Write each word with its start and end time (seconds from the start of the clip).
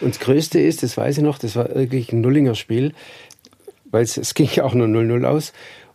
Und 0.00 0.14
das 0.14 0.20
Größte 0.20 0.60
ist, 0.60 0.82
das 0.82 0.96
weiß 0.96 1.18
ich 1.18 1.24
noch, 1.24 1.38
das 1.38 1.56
war 1.56 1.74
wirklich 1.74 2.12
ein 2.12 2.20
Nullinger 2.20 2.54
Spiel, 2.54 2.92
weil 3.90 4.02
es, 4.02 4.16
es 4.16 4.34
ging 4.34 4.48
ja 4.52 4.64
auch 4.64 4.74
nur 4.74 4.86
0-0 4.86 5.24
aus. 5.24 5.52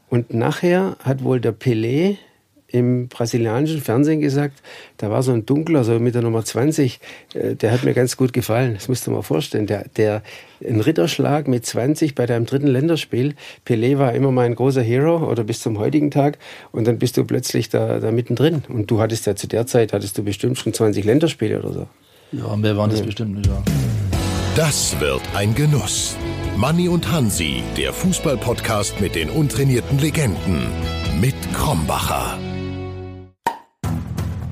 Und 0.10 0.34
nachher 0.34 0.98
hat 1.04 1.24
wohl 1.24 1.40
der 1.40 1.58
Pelé 1.58 2.18
im 2.74 3.08
brasilianischen 3.08 3.82
Fernsehen 3.82 4.20
gesagt, 4.20 4.62
da 4.98 5.12
war 5.12 5.22
so 5.22 5.32
ein 5.32 5.46
Dunkler, 5.46 5.84
so 5.84 6.00
mit 6.00 6.16
der 6.16 6.24
Nummer 6.24 6.44
20, 6.44 7.00
äh, 7.36 7.56
der 7.56 7.72
hat 7.72 7.84
mir 7.84 7.94
ganz 7.94 8.18
gut 8.18 8.34
gefallen. 8.34 8.74
Das 8.74 8.88
musst 8.88 9.06
du 9.06 9.12
mal 9.12 9.22
vorstellen. 9.22 9.68
Der, 9.68 9.86
der, 9.96 10.24
ein 10.68 10.82
Ritterschlag 10.82 11.48
mit 11.48 11.68
20 11.68 12.16
bei 12.16 12.26
deinem 12.26 12.48
dritten 12.48 12.68
Länderspiel. 12.68 13.36
Pelé 13.66 14.00
war 14.00 14.14
immer 14.14 14.32
mein 14.32 14.56
großer 14.56 14.82
Hero 14.82 15.30
oder 15.30 15.44
bis 15.44 15.62
zum 15.62 15.78
heutigen 15.78 16.10
Tag. 16.10 16.40
Und 16.72 16.88
dann 16.88 16.98
bist 16.98 17.16
du 17.16 17.24
plötzlich 17.26 17.70
da, 17.70 18.00
da 18.00 18.12
mittendrin. 18.12 18.64
Und 18.68 18.90
du 18.90 19.00
hattest 19.00 19.28
ja 19.28 19.36
zu 19.36 19.46
der 19.48 19.68
Zeit, 19.68 19.94
hattest 19.94 20.18
du 20.18 20.24
bestimmt 20.24 20.58
schon 20.58 20.74
20 20.74 21.06
Länderspiele 21.06 21.60
oder 21.60 21.74
so. 21.74 21.88
Ja, 22.34 22.56
mehr 22.56 22.76
waren 22.76 22.90
das 22.90 23.04
bestimmt 23.04 23.36
nicht, 23.36 23.46
ja. 23.46 23.62
Das 24.56 25.00
wird 25.00 25.22
ein 25.36 25.54
Genuss. 25.54 26.16
Manni 26.58 26.90
und 26.90 27.12
Hansi, 27.12 27.62
der 27.78 27.94
Fußballpodcast 27.94 29.00
mit 29.00 29.14
den 29.14 29.30
untrainierten 29.30 30.00
Legenden. 30.00 30.66
Mit 31.22 31.36
Krombacher. 31.54 32.40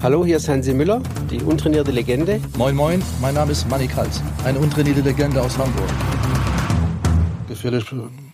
Hallo, 0.03 0.23
hier 0.23 0.38
ist 0.38 0.47
Hansi 0.47 0.75
Müller, 0.75 1.02
die 1.31 1.42
untrainierte 1.42 1.89
Legende. 1.89 2.39
Moin 2.55 2.75
Moin, 2.75 3.02
mein 3.20 3.33
Name 3.33 3.52
ist 3.52 3.67
Manny 3.67 3.88
Kals, 3.88 4.22
eine 4.45 4.59
untrainierte 4.59 5.02
Legende 5.02 5.42
aus 5.42 5.58
Hamburg. 5.58 5.89
Gefährlich 7.48 7.86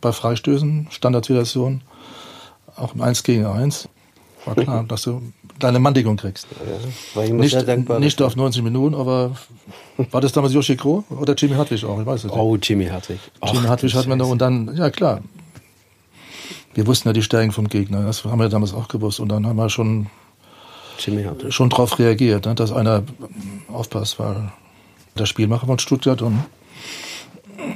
bei 0.02 0.12
Freistößen, 0.12 0.88
Standardsituation, 0.90 1.84
auch 2.76 2.94
im 2.96 3.02
1 3.02 3.24
gegen 3.24 3.46
1. 3.46 3.88
War 4.48 4.56
klar, 4.56 4.84
dass 4.88 5.02
du 5.02 5.22
deine 5.60 5.80
Manndeckung 5.80 6.16
kriegst. 6.18 6.48
Immer 7.16 7.34
Nicht, 7.44 7.68
dankbar. 7.68 8.00
nicht 8.00 8.22
auf 8.22 8.36
90 8.36 8.64
Minuten, 8.64 8.96
aber 8.96 9.32
war 10.12 10.22
das 10.22 10.32
damals 10.32 10.54
Joshi 10.54 10.78
Kroh 10.78 11.04
oder 11.10 11.34
Jimmy 11.36 11.56
Hartwig 11.56 11.84
auch? 11.84 12.00
Ich 12.00 12.06
weiß 12.06 12.20
es 12.20 12.24
nicht. 12.26 12.36
Oh, 12.36 12.56
Jimmy 12.56 12.86
Hartwig. 12.86 13.20
Jimmy 13.44 13.68
Hartwig 13.68 13.92
du 13.92 13.98
hat 13.98 14.08
man 14.08 14.18
noch 14.18 14.30
und 14.30 14.40
dann, 14.40 14.76
ja 14.76 14.90
klar. 14.90 15.22
Wir 16.74 16.86
wussten 16.88 17.10
ja 17.10 17.14
die 17.14 17.24
Stärken 17.24 17.52
vom 17.52 17.68
Gegner, 17.70 18.04
das 18.04 18.24
haben 18.24 18.40
wir 18.40 18.50
damals 18.50 18.74
auch 18.74 18.88
gewusst 18.88 19.20
und 19.20 19.30
dann 19.30 19.46
haben 19.48 19.58
wir 19.58 19.70
schon 19.70 20.08
schon 21.50 21.70
darauf 21.70 22.00
reagiert, 22.00 22.46
ne, 22.46 22.56
dass 22.56 22.72
einer 22.72 23.04
aufpasst, 23.68 24.18
weil 24.20 24.52
der 25.18 25.26
Spielmacher 25.26 25.68
von 25.68 25.78
Stuttgart 25.80 26.22
und 26.22 26.44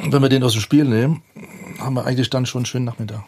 wenn 0.10 0.22
wir 0.22 0.30
den 0.30 0.44
aus 0.44 0.54
dem 0.54 0.62
Spiel 0.62 0.86
nehmen, 0.86 1.22
haben 1.80 1.96
wir 1.96 2.06
eigentlich 2.06 2.30
dann 2.30 2.46
schon 2.46 2.60
einen 2.60 2.66
schönen 2.66 2.86
Nachmittag. 2.86 3.24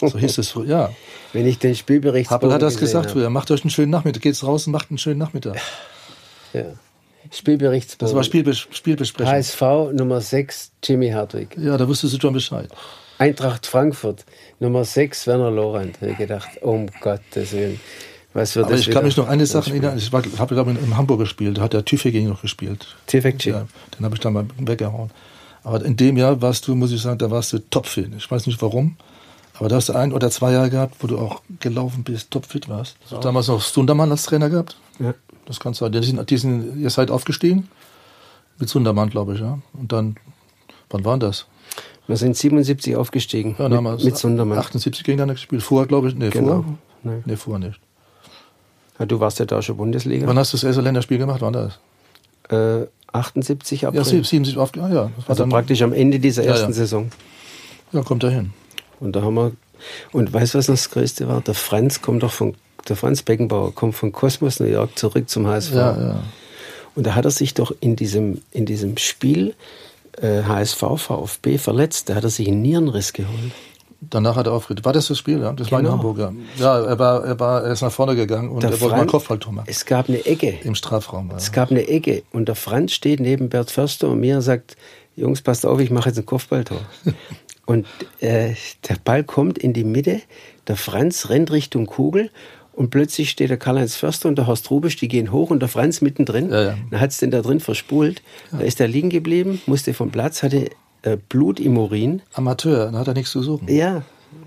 So 0.00 0.18
hieß 0.18 0.38
es 0.38 0.50
früher. 0.50 0.66
Ja, 0.66 0.90
Wenn 1.32 1.46
ich 1.46 1.58
den 1.58 1.74
Spielbericht 1.74 2.30
Happel 2.30 2.52
hat 2.52 2.62
das 2.62 2.76
gesagt 2.76 3.06
habe. 3.06 3.12
früher. 3.12 3.30
Macht 3.30 3.50
euch 3.50 3.62
einen 3.62 3.70
schönen 3.70 3.90
Nachmittag. 3.90 4.22
Geht's 4.22 4.44
raus 4.44 4.66
und 4.66 4.72
macht 4.72 4.90
einen 4.90 4.98
schönen 4.98 5.18
Nachmittag. 5.18 5.56
Ja. 6.52 6.64
Spielberichtsbogen. 7.30 8.06
Das 8.06 8.14
war 8.14 8.24
Spielbes 8.24 8.58
Spielbesprechung. 8.58 9.32
HSV 9.32 9.60
Nummer 9.92 10.20
6, 10.20 10.72
Jimmy 10.82 11.10
Hartwig. 11.10 11.56
Ja, 11.56 11.76
da 11.76 11.86
wusstest 11.88 12.14
du 12.14 12.20
schon 12.20 12.34
Bescheid. 12.34 12.68
Eintracht 13.18 13.66
Frankfurt, 13.66 14.24
Nummer 14.58 14.84
6, 14.84 15.26
Werner 15.26 15.50
Lorand. 15.50 15.96
Da 16.00 16.06
hab 16.06 16.12
ich 16.12 16.18
gedacht, 16.18 16.48
um 16.62 16.88
Gottes 17.00 17.52
Willen. 17.52 17.80
Was 18.34 18.56
wird 18.56 18.66
Aber 18.66 18.74
ich 18.74 18.90
kann 18.90 19.04
mich 19.04 19.16
noch 19.16 19.28
eine 19.28 19.46
Sache 19.46 19.70
erinnern. 19.70 19.98
Ich 19.98 20.10
habe, 20.10 20.54
glaube 20.54 20.72
ich, 20.72 20.82
in 20.82 20.96
Hamburg 20.96 21.20
gespielt. 21.20 21.58
Da 21.58 21.62
hat 21.62 21.74
der 21.74 21.84
Tüfeging 21.84 22.28
noch 22.28 22.40
gespielt. 22.42 22.86
Tifekci. 23.06 23.50
Ja, 23.50 23.66
den 23.96 24.04
habe 24.04 24.14
ich 24.14 24.20
dann 24.20 24.32
mal 24.32 24.46
weggehauen. 24.58 25.10
Aber 25.62 25.84
in 25.84 25.96
dem 25.96 26.16
Jahr 26.16 26.40
warst 26.40 26.66
du, 26.66 26.74
muss 26.74 26.92
ich 26.92 27.02
sagen, 27.02 27.18
da 27.18 27.30
warst 27.30 27.52
du 27.52 27.58
topfit. 27.58 28.10
Ich 28.16 28.30
weiß 28.30 28.46
nicht 28.46 28.60
warum. 28.62 28.96
Aber 29.62 29.68
da 29.68 29.76
hast 29.76 29.90
du 29.90 29.92
ein 29.92 30.12
oder 30.12 30.28
zwei 30.28 30.50
Jahre 30.50 30.70
gehabt, 30.70 30.96
wo 30.98 31.06
du 31.06 31.18
auch 31.18 31.40
gelaufen 31.60 32.02
bist, 32.02 32.32
topfit 32.32 32.68
warst. 32.68 32.96
Du 33.08 33.14
hast 33.14 33.24
damals 33.24 33.46
noch 33.46 33.60
Sundermann 33.60 34.10
als 34.10 34.24
Trainer 34.24 34.50
gehabt. 34.50 34.76
Ja. 34.98 35.14
Das 35.46 35.60
kannst 35.60 35.80
du. 35.80 35.88
Die 35.88 36.02
sind, 36.02 36.28
die 36.30 36.36
sind, 36.36 36.80
ihr 36.80 36.90
seid 36.90 37.12
aufgestiegen. 37.12 37.68
Mit 38.58 38.68
Sundermann, 38.68 39.08
glaube 39.08 39.34
ich, 39.34 39.40
ja. 39.40 39.60
Und 39.74 39.92
dann, 39.92 40.16
wann 40.90 41.04
war 41.04 41.16
das? 41.16 41.46
Wir 42.08 42.16
sind 42.16 42.36
77 42.36 42.96
aufgestiegen 42.96 43.54
Ja, 43.56 43.68
damals. 43.68 44.02
mit, 44.02 44.14
mit 44.14 44.18
Sundermann. 44.18 44.58
78 44.58 45.04
gegeneinander 45.04 45.34
gespielt. 45.34 45.62
Vorher, 45.62 45.86
glaube 45.86 46.08
ich. 46.08 46.16
Nee, 46.16 46.30
Genau. 46.30 46.64
vorher. 46.64 46.74
Nee. 47.04 47.22
Nee, 47.24 47.36
vorher 47.36 47.68
nicht. 47.68 47.80
Ja, 48.98 49.06
du 49.06 49.20
warst 49.20 49.38
ja 49.38 49.44
da 49.44 49.62
schon 49.62 49.76
Bundesliga. 49.76 50.26
Wann 50.26 50.40
hast 50.40 50.52
du 50.52 50.56
das 50.56 50.64
erste 50.64 50.80
Länderspiel 50.82 51.18
gemacht? 51.18 51.40
Wann 51.40 51.52
das? 51.52 51.78
Äh, 52.48 52.88
78 53.12 53.86
April. 53.86 54.00
Ja, 54.00 54.04
77 54.04 54.58
auf, 54.58 54.72
ah, 54.80 54.88
ja. 54.92 55.10
Also 55.28 55.44
dann, 55.44 55.50
praktisch 55.50 55.82
am 55.82 55.92
Ende 55.92 56.18
dieser 56.18 56.42
ersten 56.42 56.70
ja. 56.70 56.72
Saison. 56.72 57.12
Ja, 57.92 58.02
kommt 58.02 58.24
dahin. 58.24 58.52
Und 59.02 59.16
da 59.16 59.22
haben 59.22 59.34
wir. 59.34 59.52
Und 60.12 60.32
weißt 60.32 60.54
du, 60.54 60.58
was 60.58 60.68
noch 60.68 60.76
das 60.76 60.90
Größte 60.90 61.28
war? 61.28 61.40
Der 61.40 61.54
Franz 61.54 62.02
kommt 62.02 62.22
doch 62.22 62.32
von. 62.32 62.54
Der 62.88 62.96
Franz 62.96 63.22
Beckenbauer 63.22 63.74
kommt 63.74 63.94
von 63.94 64.10
Kosmos 64.10 64.58
New 64.58 64.66
York 64.66 64.98
zurück 64.98 65.28
zum 65.30 65.46
HSV. 65.46 65.72
Ja, 65.74 66.00
ja. 66.00 66.22
Und 66.96 67.06
da 67.06 67.14
hat 67.14 67.24
er 67.24 67.30
sich 67.30 67.54
doch 67.54 67.72
in 67.80 67.94
diesem, 67.94 68.42
in 68.50 68.66
diesem 68.66 68.96
Spiel 68.96 69.54
äh, 70.20 70.42
HSV 70.42 70.78
VfB 70.96 71.58
verletzt. 71.58 72.08
Da 72.08 72.16
hat 72.16 72.24
er 72.24 72.30
sich 72.30 72.48
einen 72.48 72.60
Nierenriss 72.62 73.12
geholt. 73.12 73.52
Danach 74.00 74.34
hat 74.34 74.46
er 74.48 74.52
aufgehört. 74.52 74.84
War 74.84 74.92
das 74.92 75.06
das 75.06 75.16
Spiel? 75.18 75.40
Ja, 75.40 75.52
das 75.52 75.70
war 75.70 75.78
in 75.78 75.84
Genau. 75.84 75.96
Hamburg. 75.96 76.18
Ja, 76.18 76.32
ja 76.58 76.84
er, 76.84 76.98
war, 76.98 77.24
er, 77.24 77.38
war, 77.38 77.62
er 77.62 77.72
ist 77.72 77.82
nach 77.82 77.92
vorne 77.92 78.16
gegangen 78.16 78.50
und 78.50 78.64
Der 78.64 78.70
er 78.70 78.80
wollte 78.80 78.96
mal 78.96 79.06
Kopfballtor 79.06 79.52
machen. 79.52 79.66
Es 79.68 79.86
gab 79.86 80.08
eine 80.08 80.26
Ecke. 80.26 80.58
Im 80.64 80.74
Strafraum. 80.74 81.30
War, 81.30 81.36
Es 81.36 81.52
gab 81.52 81.70
eine 81.70 81.86
Ecke 81.86 82.24
und 82.32 82.46
der 82.48 82.56
Franz 82.56 82.92
steht 82.92 83.20
neben 83.20 83.48
Bert 83.48 83.70
Förster 83.70 84.08
und 84.08 84.18
mir 84.18 84.34
und 84.36 84.42
sagt, 84.42 84.76
Jungs, 85.14 85.40
passt 85.40 85.64
auf, 85.66 85.78
ich 85.78 85.90
mache 85.92 86.08
jetzt 86.08 86.18
ein 86.18 86.26
Kopfballtor. 86.26 86.80
und 87.66 87.86
äh, 88.20 88.54
der 88.88 88.96
Ball 89.04 89.24
kommt 89.24 89.58
in 89.58 89.72
die 89.72 89.84
Mitte, 89.84 90.20
der 90.66 90.76
Franz 90.76 91.28
rennt 91.28 91.52
Richtung 91.52 91.86
Kugel 91.86 92.30
und 92.72 92.90
plötzlich 92.90 93.30
steht 93.30 93.50
der 93.50 93.56
Karl-Heinz 93.56 93.96
Förster 93.96 94.28
und 94.28 94.36
der 94.36 94.46
Horst 94.46 94.70
Rubisch, 94.70 94.96
die 94.96 95.08
gehen 95.08 95.30
hoch 95.30 95.50
und 95.50 95.60
der 95.60 95.68
Franz 95.68 96.00
mittendrin. 96.00 96.50
Ja, 96.50 96.62
ja. 96.62 96.78
Dann 96.90 97.00
hat 97.00 97.10
es 97.10 97.18
den 97.18 97.30
da 97.30 97.42
drin 97.42 97.60
verspult. 97.60 98.22
Da 98.50 98.60
ist 98.60 98.80
er 98.80 98.88
liegen 98.88 99.10
geblieben, 99.10 99.60
musste 99.66 99.94
vom 99.94 100.10
Platz, 100.10 100.42
hatte 100.42 100.70
äh, 101.02 101.16
Blut 101.28 101.60
im 101.60 101.76
Urin. 101.76 102.22
Amateur, 102.32 102.90
da 102.90 102.98
hat 102.98 103.08
er 103.08 103.14
nichts 103.14 103.32
zu 103.32 103.42
suchen. 103.42 103.68
Ja, 103.68 104.02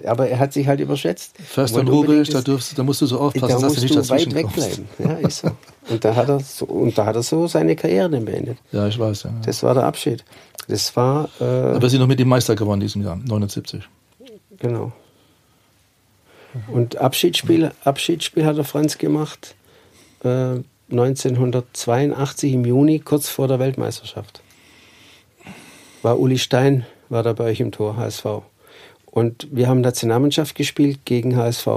aber 0.06 0.28
er 0.28 0.40
hat 0.40 0.54
sich 0.54 0.68
halt 0.68 0.80
überschätzt. 0.80 1.36
Förster 1.38 1.80
und 1.80 1.90
Rubisch, 1.90 2.30
da, 2.30 2.42
da 2.42 2.84
musst 2.84 3.02
du 3.02 3.06
so 3.06 3.18
da 3.18 3.24
aufpassen, 3.26 3.48
dass 3.48 3.62
musst 3.62 3.78
du 3.78 3.82
nicht 3.82 3.96
du 3.96 4.00
weit 4.00 4.10
dazwischen 4.10 4.36
wegbleiben. 4.36 4.86
Ja, 5.00 5.28
ist 5.28 5.40
so. 5.40 5.52
Und 5.88 6.04
da 6.04 6.16
hat 6.16 6.30
er 6.30 6.40
so, 6.40 6.66
und 6.66 6.98
da 6.98 7.06
hat 7.06 7.16
er 7.16 7.22
so 7.22 7.46
seine 7.46 7.76
Karriere 7.76 8.10
dann 8.10 8.26
beendet. 8.26 8.58
Ja, 8.72 8.88
ich 8.88 8.98
weiß. 8.98 9.22
Ja. 9.22 9.30
Das 9.46 9.62
war 9.62 9.76
der 9.76 9.84
Abschied. 9.84 10.26
Das 10.68 10.96
war, 10.96 11.30
äh, 11.40 11.44
Aber 11.44 11.90
sind 11.90 12.00
noch 12.00 12.08
mit 12.08 12.20
dem 12.20 12.28
Meister 12.28 12.56
geworden 12.56 12.82
in 12.82 12.88
diesem 12.88 13.04
Jahr, 13.04 13.16
79. 13.18 13.84
genau. 14.58 14.92
Und 16.68 16.98
Abschiedsspiel, 16.98 17.72
Abschiedsspiel 17.84 18.46
hat 18.46 18.58
der 18.58 18.64
Franz 18.64 18.98
gemacht 18.98 19.56
äh, 20.24 20.56
1982 20.92 22.54
im 22.54 22.66
Juni, 22.66 23.00
kurz 23.00 23.30
vor 23.30 23.48
der 23.48 23.60
Weltmeisterschaft. 23.60 24.42
War 26.02 26.20
Uli 26.20 26.38
Stein, 26.38 26.86
war 27.10 27.24
da 27.24 27.34
bei 27.34 27.46
euch 27.46 27.60
im 27.60 27.72
Tor, 27.72 27.98
HSV. 27.98 28.26
Und 29.06 29.48
wir 29.52 29.68
haben 29.68 29.82
Nationalmannschaft 29.82 30.56
gespielt 30.56 31.00
gegen 31.06 31.36
HSV. 31.36 31.68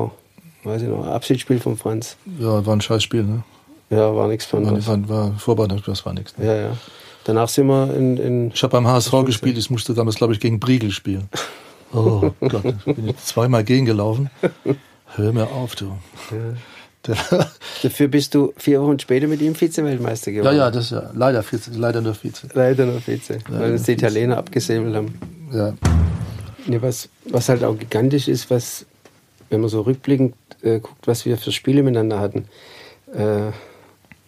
Weiß 0.65 0.83
ich 0.83 0.89
noch, 0.89 1.07
Abschiedsspiel 1.07 1.61
von 1.61 1.77
Franz. 1.77 2.17
Ja, 2.39 2.65
war 2.67 2.75
ein 2.75 2.81
scheiß 2.81 3.03
Spiel, 3.03 3.25
ne? 3.25 3.43
Ja, 3.91 4.15
war 4.15 4.29
nichts 4.29 4.53
War, 4.53 4.61
Besonderes. 4.61 4.87
war, 4.87 5.09
war 5.09 5.39
Vorbereitung, 5.39 5.83
das 5.87 6.05
war 6.05 6.13
nichts. 6.13 6.37
Ne? 6.37 6.47
Ja, 6.47 6.55
ja. 6.55 6.77
Danach 7.29 7.51
sind 7.51 7.67
wir 7.67 7.95
in, 7.95 8.17
in 8.17 8.51
Ich 8.55 8.63
habe 8.63 8.73
beim 8.73 8.87
HSV 8.87 9.13
gespielt, 9.27 9.59
ich 9.59 9.69
musste 9.69 9.93
damals, 9.93 10.17
glaube 10.17 10.33
ich, 10.33 10.41
gegen 10.41 10.59
Briegel 10.59 10.91
spielen. 10.91 11.29
Oh 11.91 12.35
Gott, 12.41 12.65
da 12.85 12.93
bin 12.93 13.09
ich 13.09 13.17
zweimal 13.25 13.65
gegengelaufen. 13.65 14.29
Hör 15.17 15.33
mir 15.33 15.51
auf, 15.51 15.75
du. 15.75 15.97
Der, 17.07 17.17
Dafür 17.83 18.09
bist 18.09 18.35
du 18.35 18.53
vier 18.59 18.83
Wochen 18.83 18.99
später 18.99 19.27
mit 19.27 19.41
ihm 19.41 19.55
Vize-Weltmeister 19.55 20.31
ja, 20.31 20.41
geworden. 20.43 20.57
ja, 20.59 20.71
das 20.71 20.85
ist 20.85 20.91
ja 20.91 21.11
leider, 21.15 21.43
Vize, 21.43 21.71
leider 21.75 22.03
nur 22.03 22.13
Vize. 22.13 22.47
Leider 22.53 22.85
nur 22.85 23.01
Vize, 23.01 23.39
weil 23.49 23.73
uns 23.73 23.85
die 23.85 23.93
Italiener 23.93 24.37
abgesäbelt 24.37 24.95
haben. 24.95 25.19
Ja. 25.51 25.73
Nee, 26.67 26.83
was, 26.83 27.09
was 27.25 27.49
halt 27.49 27.65
auch 27.65 27.79
gigantisch 27.79 28.29
ist, 28.29 28.51
was, 28.51 28.85
wenn 29.49 29.63
man 29.63 29.71
so 29.71 29.81
rückblickend 29.81 30.35
äh, 30.61 30.81
guckt, 30.81 31.07
was 31.07 31.25
wir 31.25 31.39
für 31.39 31.53
Spiele 31.53 31.83
miteinander 31.83 32.21
hatten, 32.21 32.45
äh, 33.15 33.51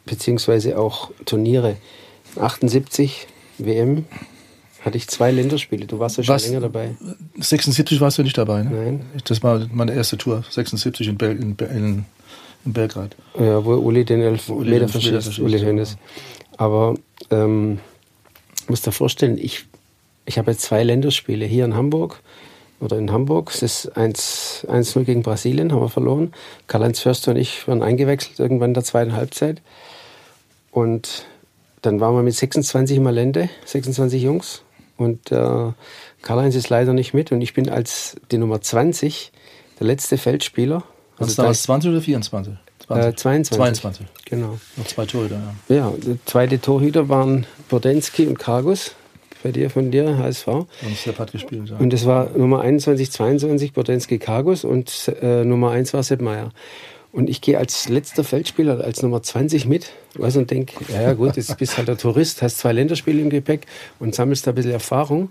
beziehungsweise 0.06 0.78
auch 0.78 1.10
Turniere. 1.26 1.76
78 2.36 3.26
WM 3.58 4.04
hatte 4.82 4.96
ich 4.96 5.08
zwei 5.08 5.30
Länderspiele. 5.30 5.86
Du 5.86 5.98
warst 5.98 6.16
ja 6.16 6.24
schon 6.24 6.34
Was? 6.34 6.46
länger 6.46 6.60
dabei. 6.60 6.96
76 7.38 8.00
warst 8.00 8.18
du 8.18 8.22
nicht 8.22 8.38
dabei, 8.38 8.62
ne? 8.62 8.70
Nein. 8.70 9.06
Das 9.24 9.42
war 9.42 9.66
meine 9.72 9.92
erste 9.92 10.16
Tour, 10.16 10.44
76 10.48 11.06
in, 11.08 11.18
Bel 11.18 11.32
in, 11.32 11.56
in, 11.58 12.04
in 12.64 12.72
Belgrad. 12.72 13.14
Ja, 13.38 13.64
wo 13.64 13.74
Uli 13.74 14.04
den 14.04 14.22
elf 14.22 14.48
Uli 14.48 14.70
Meter 14.70 14.86
den 14.86 14.88
verschießt, 14.88 15.38
Uli. 15.38 15.60
Hoeneß. 15.60 15.96
Aber 16.56 16.94
ähm, 17.30 17.78
muss 18.68 18.82
dir 18.82 18.92
vorstellen, 18.92 19.38
ich, 19.38 19.66
ich 20.24 20.38
habe 20.38 20.50
jetzt 20.50 20.62
zwei 20.62 20.82
Länderspiele 20.82 21.44
hier 21.44 21.64
in 21.64 21.74
Hamburg 21.74 22.20
oder 22.80 22.96
in 22.96 23.12
Hamburg. 23.12 23.50
Es 23.52 23.62
ist 23.62 23.96
1-0 23.96 25.04
gegen 25.04 25.22
Brasilien, 25.22 25.72
haben 25.72 25.82
wir 25.82 25.88
verloren. 25.88 26.32
Karl-Heinz 26.66 27.00
Förster 27.00 27.32
und 27.32 27.36
ich 27.36 27.68
waren 27.68 27.82
eingewechselt 27.82 28.38
irgendwann 28.38 28.70
in 28.70 28.74
der 28.74 28.84
zweiten 28.84 29.12
Halbzeit. 29.12 29.60
Und 30.70 31.26
dann 31.82 32.00
waren 32.00 32.14
wir 32.14 32.22
mit 32.22 32.34
26 32.34 32.98
im 32.98 33.04
Malende, 33.04 33.48
26 33.64 34.22
Jungs. 34.22 34.62
Und 34.96 35.32
äh, 35.32 35.72
Karl-Heinz 36.22 36.54
ist 36.54 36.68
leider 36.68 36.92
nicht 36.92 37.14
mit. 37.14 37.32
Und 37.32 37.40
ich 37.40 37.54
bin 37.54 37.68
als 37.68 38.16
die 38.30 38.38
Nummer 38.38 38.60
20 38.60 39.32
der 39.78 39.86
letzte 39.86 40.18
Feldspieler. 40.18 40.84
Also 41.16 41.34
da 41.36 41.42
damals 41.42 41.62
20 41.62 41.90
oder 41.90 42.00
24? 42.00 42.54
20. 42.86 43.06
Äh, 43.06 43.16
22. 43.16 43.56
22. 43.56 44.06
Genau. 44.26 44.58
Noch 44.76 44.86
zwei 44.86 45.06
Torhüter, 45.06 45.40
ja. 45.68 45.74
Ja, 45.74 45.92
die 45.96 46.18
zweite 46.24 46.60
Torhüter 46.60 47.08
waren 47.08 47.46
Bodensky 47.68 48.26
und 48.26 48.38
Kargus 48.38 48.94
bei 49.42 49.52
dir, 49.52 49.70
von 49.70 49.90
dir, 49.90 50.18
HSV. 50.18 50.46
Und 50.48 50.68
Sepp 50.96 51.18
hat 51.18 51.32
gespielt, 51.32 51.70
ja. 51.70 51.76
Und 51.76 51.94
es 51.94 52.04
war 52.04 52.30
Nummer 52.36 52.60
21, 52.60 53.10
22 53.10 53.72
Bodensky 53.72 54.18
Kargus 54.18 54.64
und 54.64 55.10
äh, 55.22 55.44
Nummer 55.44 55.70
1 55.70 55.94
war 55.94 56.02
Sepp 56.02 56.20
Meier. 56.20 56.50
Und 57.12 57.28
ich 57.28 57.40
gehe 57.40 57.58
als 57.58 57.88
letzter 57.88 58.22
Feldspieler, 58.22 58.84
als 58.84 59.02
Nummer 59.02 59.22
20 59.22 59.66
mit 59.66 59.90
weiß, 60.14 60.36
und 60.36 60.50
denke, 60.50 60.74
ja, 60.92 61.12
gut, 61.14 61.36
jetzt 61.36 61.56
bist 61.58 61.76
halt 61.76 61.88
der 61.88 61.98
Tourist, 61.98 62.42
hast 62.42 62.58
zwei 62.58 62.72
Länderspiele 62.72 63.20
im 63.20 63.30
Gepäck 63.30 63.66
und 63.98 64.14
sammelst 64.14 64.46
da 64.46 64.52
ein 64.52 64.54
bisschen 64.54 64.72
Erfahrung. 64.72 65.28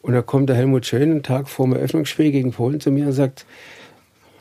Und 0.00 0.14
da 0.14 0.22
kommt 0.22 0.48
der 0.48 0.56
Helmut 0.56 0.86
Schön 0.86 1.10
einen 1.10 1.22
Tag 1.22 1.48
vor 1.48 1.66
dem 1.66 1.74
Eröffnungsspiel 1.74 2.30
gegen 2.30 2.52
Polen 2.52 2.80
zu 2.80 2.90
mir 2.90 3.06
und 3.06 3.12
sagt, 3.12 3.44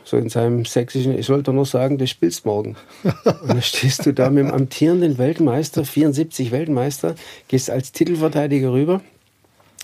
so 0.03 0.15
in 0.15 0.29
seinem 0.29 0.63
sächsischen, 0.63 1.17
ich 1.17 1.25
sollte 1.25 1.51
nur 1.51 1.65
sagen, 1.65 1.97
du 1.97 2.07
spielst 2.07 2.45
morgen. 2.45 2.77
Und 3.03 3.49
dann 3.49 3.61
stehst 3.61 4.05
du 4.05 4.13
da 4.13 4.29
mit 4.29 4.45
dem 4.45 4.53
amtierenden 4.53 5.17
Weltmeister, 5.17 5.83
74 5.83 6.51
Weltmeister, 6.51 7.15
gehst 7.49 7.69
als 7.69 7.91
Titelverteidiger 7.91 8.71
rüber. 8.71 9.01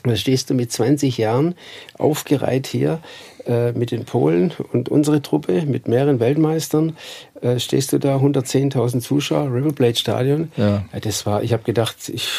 Dann 0.04 0.18
stehst 0.18 0.50
du 0.50 0.54
mit 0.54 0.72
20 0.72 1.18
Jahren 1.18 1.56
aufgereiht 1.98 2.68
hier 2.68 3.00
äh, 3.46 3.72
mit 3.74 3.92
den 3.92 4.06
Polen 4.06 4.54
und 4.72 4.90
unsere 4.90 5.22
Truppe 5.22 5.66
mit 5.66 5.88
mehreren 5.88 6.20
Weltmeistern. 6.20 6.96
Äh, 7.42 7.60
stehst 7.60 7.94
du 7.94 8.00
da, 8.00 8.18
110.000 8.18 9.00
Zuschauer, 9.02 9.54
River 9.54 9.74
Plate 9.74 10.00
Stadion. 10.00 10.52
Ja. 10.58 10.86
ja 10.92 11.00
das 11.00 11.26
war, 11.26 11.44
ich 11.44 11.54
habe 11.54 11.64
gedacht, 11.64 12.10
ich 12.10 12.30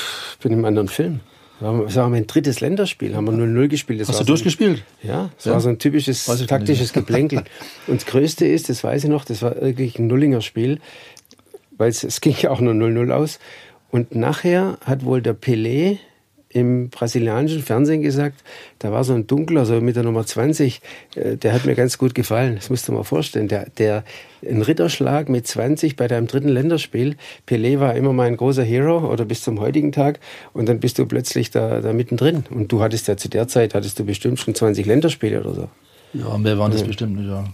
bin 0.43 0.53
im 0.53 0.65
anderen 0.65 0.89
Film. 0.89 1.21
Das 1.61 1.97
war 1.97 2.09
mein 2.09 2.27
drittes 2.27 2.61
Länderspiel, 2.61 3.15
haben 3.15 3.27
wir 3.27 3.33
0-0 3.33 3.69
gespielt. 3.69 4.01
Das 4.01 4.09
Hast 4.09 4.21
du 4.21 4.25
durchgespielt? 4.25 4.83
So 5.03 5.09
ja, 5.09 5.31
das 5.37 5.45
ja. 5.45 5.53
war 5.53 5.61
so 5.61 5.69
ein 5.69 5.79
typisches 5.79 6.27
taktisches 6.47 6.93
Geplänkel. 6.93 7.45
Und 7.87 8.01
das 8.03 8.07
Größte 8.07 8.47
ist, 8.47 8.69
das 8.69 8.83
weiß 8.83 9.05
ich 9.05 9.11
noch, 9.11 9.25
das 9.25 9.41
war 9.41 9.55
wirklich 9.61 9.99
ein 9.99 10.09
Nullinger 10.09 10.41
Spiel, 10.41 10.81
weil 11.79 11.91
es, 11.91 12.03
es 12.03 12.21
ging 12.21 12.35
ja 12.41 12.51
auch 12.51 12.61
nur 12.61 12.75
0-0 12.75 13.11
aus. 13.13 13.39
Und 13.91 14.15
nachher 14.15 14.79
hat 14.85 15.05
wohl 15.05 15.23
der 15.23 15.35
Pelé 15.41 15.99
im 16.55 16.89
brasilianischen 16.89 17.63
Fernsehen 17.63 18.01
gesagt, 18.01 18.45
da 18.79 18.93
war 18.93 19.03
so 19.03 19.13
ein 19.13 19.27
Dunkler, 19.27 19.67
so 19.67 19.81
mit 19.81 19.97
der 19.97 20.05
Nummer 20.05 20.25
20, 20.25 20.81
äh, 21.17 21.37
der 21.37 21.53
hat 21.53 21.67
mir 21.67 21.75
ganz 21.75 21.99
gut 21.99 22.15
gefallen. 22.15 22.55
Das 22.55 22.71
musst 22.71 22.87
du 22.87 22.93
mal 22.93 23.03
vorstellen. 23.03 23.49
Der, 23.49 23.69
der, 23.77 24.05
ein 24.49 24.63
Ritterschlag 24.63 25.29
mit 25.29 25.49
20 25.49 25.97
bei 25.97 26.07
deinem 26.07 26.29
dritten 26.29 26.49
Länderspiel. 26.49 27.17
Pelé 27.49 27.81
war 27.81 27.97
immer 27.97 28.13
mein 28.13 28.37
großer 28.37 28.63
Hero 28.63 29.11
oder 29.13 29.25
bis 29.25 29.43
zum 29.43 29.59
heutigen 29.61 29.91
Tag. 29.91 30.21
Und 30.53 30.69
dann 30.69 30.79
bist 30.79 30.99
du 30.99 31.07
plötzlich 31.07 31.51
da, 31.51 31.81
da 31.81 31.93
mittendrin. 31.93 32.45
Und 32.51 32.71
du 32.71 32.81
hattest 32.81 33.09
ja 33.09 33.17
zu 33.17 33.29
der 33.29 33.49
Zeit, 33.49 33.75
hattest 33.75 33.99
du 33.99 34.05
bestimmt 34.05 34.39
schon 34.39 34.55
20 34.55 34.87
Länderspiele 34.87 35.41
oder 35.41 35.55
so. 35.55 35.69
Ja, 36.13 36.39
mehr 36.39 36.57
waren 36.57 36.71
das 36.71 36.83
ja. 36.83 36.87
bestimmt 36.87 37.17
nicht, 37.17 37.29
ja. 37.29 37.45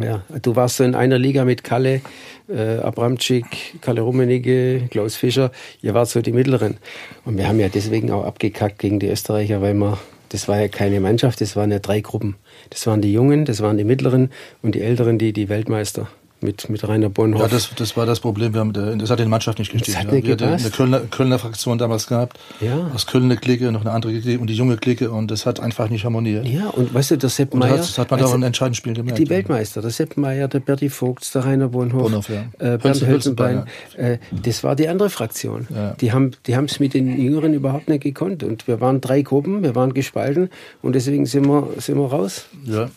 Ja, 0.00 0.22
du 0.40 0.56
warst 0.56 0.76
so 0.76 0.84
in 0.84 0.94
einer 0.94 1.18
Liga 1.18 1.44
mit 1.44 1.64
Kalle, 1.64 2.00
äh, 2.48 2.78
Abramczyk, 2.78 3.80
Kalle 3.82 4.00
Rummenigge, 4.00 4.88
Klaus 4.90 5.16
Fischer. 5.16 5.52
Ihr 5.82 5.92
wart 5.92 6.08
so 6.08 6.22
die 6.22 6.32
Mittleren. 6.32 6.78
Und 7.26 7.36
wir 7.36 7.46
haben 7.46 7.60
ja 7.60 7.68
deswegen 7.68 8.10
auch 8.10 8.24
abgekackt 8.24 8.78
gegen 8.78 9.00
die 9.00 9.08
Österreicher, 9.08 9.60
weil 9.60 9.74
wir, 9.74 9.98
das 10.30 10.48
war 10.48 10.58
ja 10.58 10.68
keine 10.68 11.00
Mannschaft, 11.00 11.42
das 11.42 11.56
waren 11.56 11.70
ja 11.70 11.78
drei 11.78 12.00
Gruppen. 12.00 12.36
Das 12.70 12.86
waren 12.86 13.02
die 13.02 13.12
Jungen, 13.12 13.44
das 13.44 13.60
waren 13.60 13.76
die 13.76 13.84
Mittleren 13.84 14.30
und 14.62 14.74
die 14.74 14.80
Älteren, 14.80 15.18
die, 15.18 15.34
die 15.34 15.50
Weltmeister 15.50 16.08
mit, 16.42 16.68
mit 16.68 16.86
Rainer 16.86 17.08
Bonhoff. 17.08 17.42
Ja, 17.42 17.48
das, 17.48 17.70
das 17.74 17.96
war 17.96 18.06
das 18.06 18.20
Problem. 18.20 18.54
Wir 18.54 18.60
haben, 18.60 18.72
das 18.72 19.10
hat 19.10 19.18
den 19.18 19.28
Mannschaft 19.28 19.58
nicht 19.58 19.72
gestimmt. 19.72 19.96
Das 19.96 20.04
hat 20.04 20.12
nicht 20.12 20.26
ja. 20.26 20.38
Wir 20.38 20.46
hatten 20.46 20.62
eine 20.62 20.70
Kölner, 20.70 21.00
Kölner 21.00 21.38
Fraktion 21.38 21.78
damals 21.78 22.06
gehabt. 22.06 22.38
Ja. 22.60 22.90
Aus 22.94 23.06
Köln 23.06 23.24
eine 23.24 23.36
Clique, 23.36 23.70
noch 23.72 23.82
eine 23.82 23.92
andere 23.92 24.18
Clique 24.20 24.40
und 24.40 24.48
die 24.48 24.54
junge 24.54 24.76
Clique 24.76 25.10
und 25.10 25.30
das 25.30 25.46
hat 25.46 25.60
einfach 25.60 25.88
nicht 25.88 26.04
harmoniert. 26.04 26.46
Ja, 26.46 26.68
und 26.68 26.92
weißt 26.92 27.12
du, 27.12 27.18
der 27.18 27.30
Sepp 27.30 27.54
Meier. 27.54 27.76
Das 27.76 27.98
hat 27.98 28.10
man 28.10 28.20
da 28.20 28.26
auch 28.26 28.34
ein 28.34 28.42
entscheidendes 28.42 28.78
Spiel 28.78 28.94
gemerkt. 28.94 29.18
Die 29.18 29.28
Weltmeister, 29.28 29.82
der 29.82 29.90
Sepp 29.90 30.16
Meier, 30.16 30.48
der 30.48 30.60
Berti 30.60 30.88
Vogts, 30.88 31.32
der 31.32 31.44
Rainer 31.44 31.68
Bonhoff, 31.68 32.02
Bonhoff 32.02 32.28
ja. 32.28 32.44
äh, 32.58 32.78
Bernd 32.78 33.06
Hölzenbein. 33.06 33.64
Äh, 33.96 34.18
das 34.30 34.64
war 34.64 34.76
die 34.76 34.88
andere 34.88 35.10
Fraktion. 35.10 35.66
Ja. 35.70 35.94
Die 35.94 36.12
haben 36.12 36.32
die 36.46 36.52
es 36.52 36.80
mit 36.80 36.94
den 36.94 37.20
Jüngeren 37.20 37.54
überhaupt 37.54 37.88
nicht 37.88 38.02
gekonnt. 38.02 38.42
Und 38.42 38.66
wir 38.68 38.80
waren 38.80 39.00
drei 39.00 39.22
Gruppen, 39.22 39.62
wir 39.62 39.74
waren 39.74 39.94
gespalten 39.94 40.50
und 40.80 40.94
deswegen 40.94 41.26
sind 41.26 41.46
wir, 41.46 41.68
sind 41.78 41.96
wir 41.98 42.06
raus. 42.06 42.46
Ja, 42.64 42.90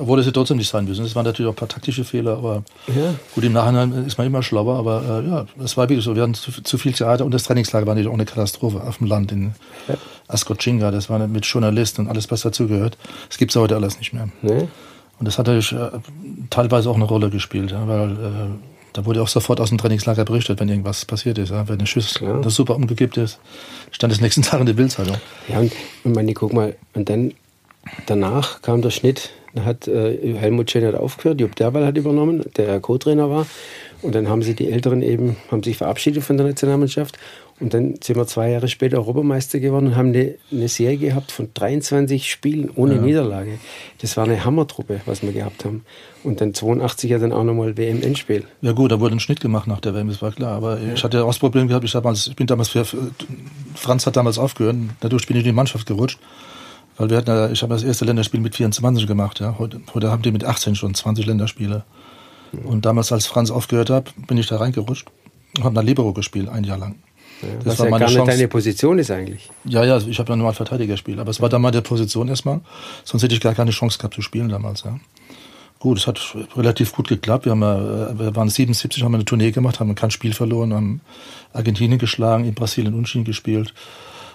obwohl 0.00 0.16
das 0.16 0.26
ja 0.26 0.32
trotzdem 0.32 0.56
nicht 0.56 0.68
sein 0.68 0.86
müssen. 0.86 1.04
Das 1.04 1.14
waren 1.14 1.24
natürlich 1.24 1.48
auch 1.48 1.52
ein 1.52 1.56
paar 1.56 1.68
taktische 1.68 2.04
Fehler, 2.04 2.38
aber 2.38 2.62
ja. 2.88 3.14
gut, 3.34 3.44
im 3.44 3.52
Nachhinein 3.52 4.06
ist 4.06 4.16
man 4.16 4.26
immer 4.26 4.42
schlauer. 4.42 4.76
Aber 4.76 5.02
äh, 5.22 5.28
ja, 5.28 5.46
es 5.62 5.76
war 5.76 5.88
wirklich 5.88 6.04
so. 6.04 6.16
Wir 6.16 6.22
hatten 6.22 6.34
zu, 6.34 6.50
zu, 6.62 6.78
viel 6.78 6.92
Theater 6.92 7.24
und 7.24 7.32
das 7.32 7.44
Trainingslager 7.44 7.86
war 7.86 7.94
natürlich 7.94 8.08
auch 8.08 8.14
eine 8.14 8.24
Katastrophe 8.24 8.82
auf 8.82 8.98
dem 8.98 9.06
Land 9.06 9.30
in 9.32 9.52
ja. 9.88 9.94
Ascochinga. 10.28 10.90
Das 10.90 11.10
war 11.10 11.18
mit 11.26 11.44
Journalisten 11.44 12.02
und 12.02 12.08
alles, 12.08 12.30
was 12.30 12.40
dazugehört. 12.40 12.96
Das 13.28 13.36
gibt 13.36 13.52
es 13.52 13.56
heute 13.56 13.76
alles 13.76 13.98
nicht 13.98 14.12
mehr. 14.12 14.28
Nee. 14.42 14.68
Und 15.18 15.26
das 15.26 15.38
hat 15.38 15.46
natürlich 15.46 15.72
äh, 15.72 15.90
teilweise 16.48 16.88
auch 16.88 16.96
eine 16.96 17.04
Rolle 17.04 17.28
gespielt, 17.28 17.72
ja, 17.72 17.86
weil 17.86 18.12
äh, 18.12 18.16
da 18.94 19.04
wurde 19.04 19.22
auch 19.22 19.28
sofort 19.28 19.60
aus 19.60 19.68
dem 19.68 19.76
Trainingslager 19.76 20.24
berichtet, 20.24 20.60
wenn 20.60 20.68
irgendwas 20.68 21.04
passiert 21.04 21.36
ist. 21.36 21.50
Ja. 21.50 21.68
Wenn 21.68 21.78
eine 21.78 21.86
Schüssel 21.86 22.26
ja. 22.26 22.50
super 22.50 22.74
umgekippt 22.74 23.18
ist, 23.18 23.38
stand 23.90 24.12
es 24.14 24.20
nächsten 24.22 24.42
Tag 24.42 24.60
in 24.60 24.66
der 24.66 24.72
Bildzeitung. 24.72 25.16
Ja, 25.46 25.60
und, 25.60 25.72
und 26.04 26.14
meine, 26.14 26.32
guck 26.32 26.54
mal, 26.54 26.74
und 26.94 27.10
dann 27.10 27.34
danach 28.06 28.62
kam 28.62 28.82
der 28.82 28.90
Schnitt 28.90 29.30
hat 29.58 29.88
äh, 29.88 30.34
Helmut 30.34 30.70
Schön 30.70 30.84
hat 30.84 30.94
aufgehört, 30.94 31.40
Jupp 31.40 31.56
Derwal 31.56 31.86
hat 31.86 31.96
übernommen, 31.96 32.44
der 32.56 32.80
Co-Trainer 32.80 33.30
war. 33.30 33.46
Und 34.02 34.14
dann 34.14 34.28
haben 34.28 34.42
sie 34.42 34.54
die 34.54 34.70
Älteren 34.70 35.02
eben, 35.02 35.36
haben 35.50 35.62
sich 35.62 35.76
verabschiedet 35.76 36.22
von 36.22 36.36
der 36.36 36.46
Nationalmannschaft. 36.46 37.18
Und 37.60 37.74
dann 37.74 37.96
sind 38.02 38.16
wir 38.16 38.26
zwei 38.26 38.50
Jahre 38.50 38.68
später 38.68 38.96
Europameister 38.96 39.60
geworden 39.60 39.88
und 39.88 39.96
haben 39.96 40.08
eine, 40.08 40.36
eine 40.50 40.68
Serie 40.68 40.96
gehabt 40.96 41.30
von 41.30 41.50
23 41.52 42.30
Spielen 42.30 42.70
ohne 42.74 42.94
ja. 42.94 43.02
Niederlage. 43.02 43.58
Das 44.00 44.16
war 44.16 44.24
eine 44.24 44.42
Hammertruppe, 44.46 45.02
was 45.04 45.22
wir 45.22 45.32
gehabt 45.32 45.66
haben. 45.66 45.84
Und 46.24 46.40
dann 46.40 46.54
82 46.54 47.10
ja 47.10 47.18
dann 47.18 47.32
auch 47.32 47.44
nochmal 47.44 47.76
WM-Endspiel. 47.76 48.44
Ja 48.62 48.72
gut, 48.72 48.92
da 48.92 49.00
wurde 49.00 49.16
ein 49.16 49.20
Schnitt 49.20 49.40
gemacht 49.40 49.66
nach 49.66 49.80
der 49.80 49.94
WM, 49.94 50.08
das 50.08 50.22
war 50.22 50.32
klar. 50.32 50.52
Aber 50.52 50.80
ja. 50.80 50.94
ich 50.94 51.04
hatte 51.04 51.18
ja 51.18 51.24
auch 51.24 51.28
das 51.28 51.38
Problem 51.38 51.68
gehabt, 51.68 51.84
ich, 51.84 51.92
damals, 51.92 52.28
ich 52.28 52.36
bin 52.36 52.46
damals, 52.46 52.70
für, 52.70 52.86
Franz 53.74 54.06
hat 54.06 54.16
damals 54.16 54.38
aufgehört, 54.38 54.76
dadurch 55.00 55.26
bin 55.26 55.36
ich 55.36 55.42
in 55.42 55.50
die 55.50 55.54
Mannschaft 55.54 55.86
gerutscht. 55.86 56.18
Weil 56.96 57.10
wir 57.10 57.16
hatten 57.16 57.30
ja, 57.30 57.50
ich 57.50 57.62
habe 57.62 57.74
das 57.74 57.82
erste 57.82 58.04
Länderspiel 58.04 58.40
mit 58.40 58.54
24 58.54 59.06
gemacht, 59.06 59.40
ja. 59.40 59.56
Heute, 59.58 59.80
heute 59.94 60.10
haben 60.10 60.22
die 60.22 60.32
mit 60.32 60.44
18 60.44 60.74
schon 60.74 60.94
20 60.94 61.26
Länderspiele. 61.26 61.84
Und 62.64 62.84
damals, 62.84 63.12
als 63.12 63.26
Franz 63.26 63.50
aufgehört 63.50 63.90
hat, 63.90 64.12
bin 64.26 64.36
ich 64.36 64.48
da 64.48 64.56
reingerutscht 64.56 65.08
und 65.56 65.64
habe 65.64 65.74
dann 65.74 65.86
Libero 65.86 66.12
gespielt, 66.12 66.48
ein 66.48 66.64
Jahr 66.64 66.78
lang. 66.78 66.96
Ja, 67.42 67.48
das 67.56 67.66
was 67.66 67.78
war 67.78 67.86
ja 67.86 67.90
meine 67.90 68.00
gar 68.00 68.08
nicht 68.08 68.16
Chance. 68.18 68.30
deine 68.32 68.48
Position 68.48 68.98
ist 68.98 69.10
eigentlich. 69.10 69.50
Ja, 69.64 69.84
ja, 69.84 69.98
ich 69.98 70.18
habe 70.18 70.28
dann 70.28 70.38
normal 70.38 70.54
Verteidiger 70.54 70.94
gespielt. 70.94 71.18
Aber 71.18 71.30
es 71.30 71.40
war 71.40 71.48
dann 71.48 71.62
meine 71.62 71.80
Position 71.80 72.28
erstmal. 72.28 72.60
Sonst 73.04 73.22
hätte 73.22 73.34
ich 73.34 73.40
gar 73.40 73.54
keine 73.54 73.70
Chance 73.70 73.98
gehabt 73.98 74.14
zu 74.14 74.22
spielen 74.22 74.48
damals, 74.48 74.82
ja. 74.82 74.98
Gut, 75.78 75.96
es 75.96 76.06
hat 76.06 76.20
relativ 76.56 76.92
gut 76.92 77.08
geklappt. 77.08 77.46
Wir, 77.46 77.52
haben, 77.52 77.62
äh, 77.62 78.18
wir 78.18 78.36
waren 78.36 78.50
77, 78.50 79.02
haben 79.02 79.14
eine 79.14 79.24
Tournee 79.24 79.50
gemacht, 79.50 79.80
haben 79.80 79.94
kein 79.94 80.10
Spiel 80.10 80.34
verloren, 80.34 80.74
haben 80.74 81.00
Argentinien 81.54 81.98
geschlagen, 81.98 82.44
in 82.44 82.54
Brasilien 82.54 82.92
Unschieden 82.92 83.24
gespielt 83.24 83.72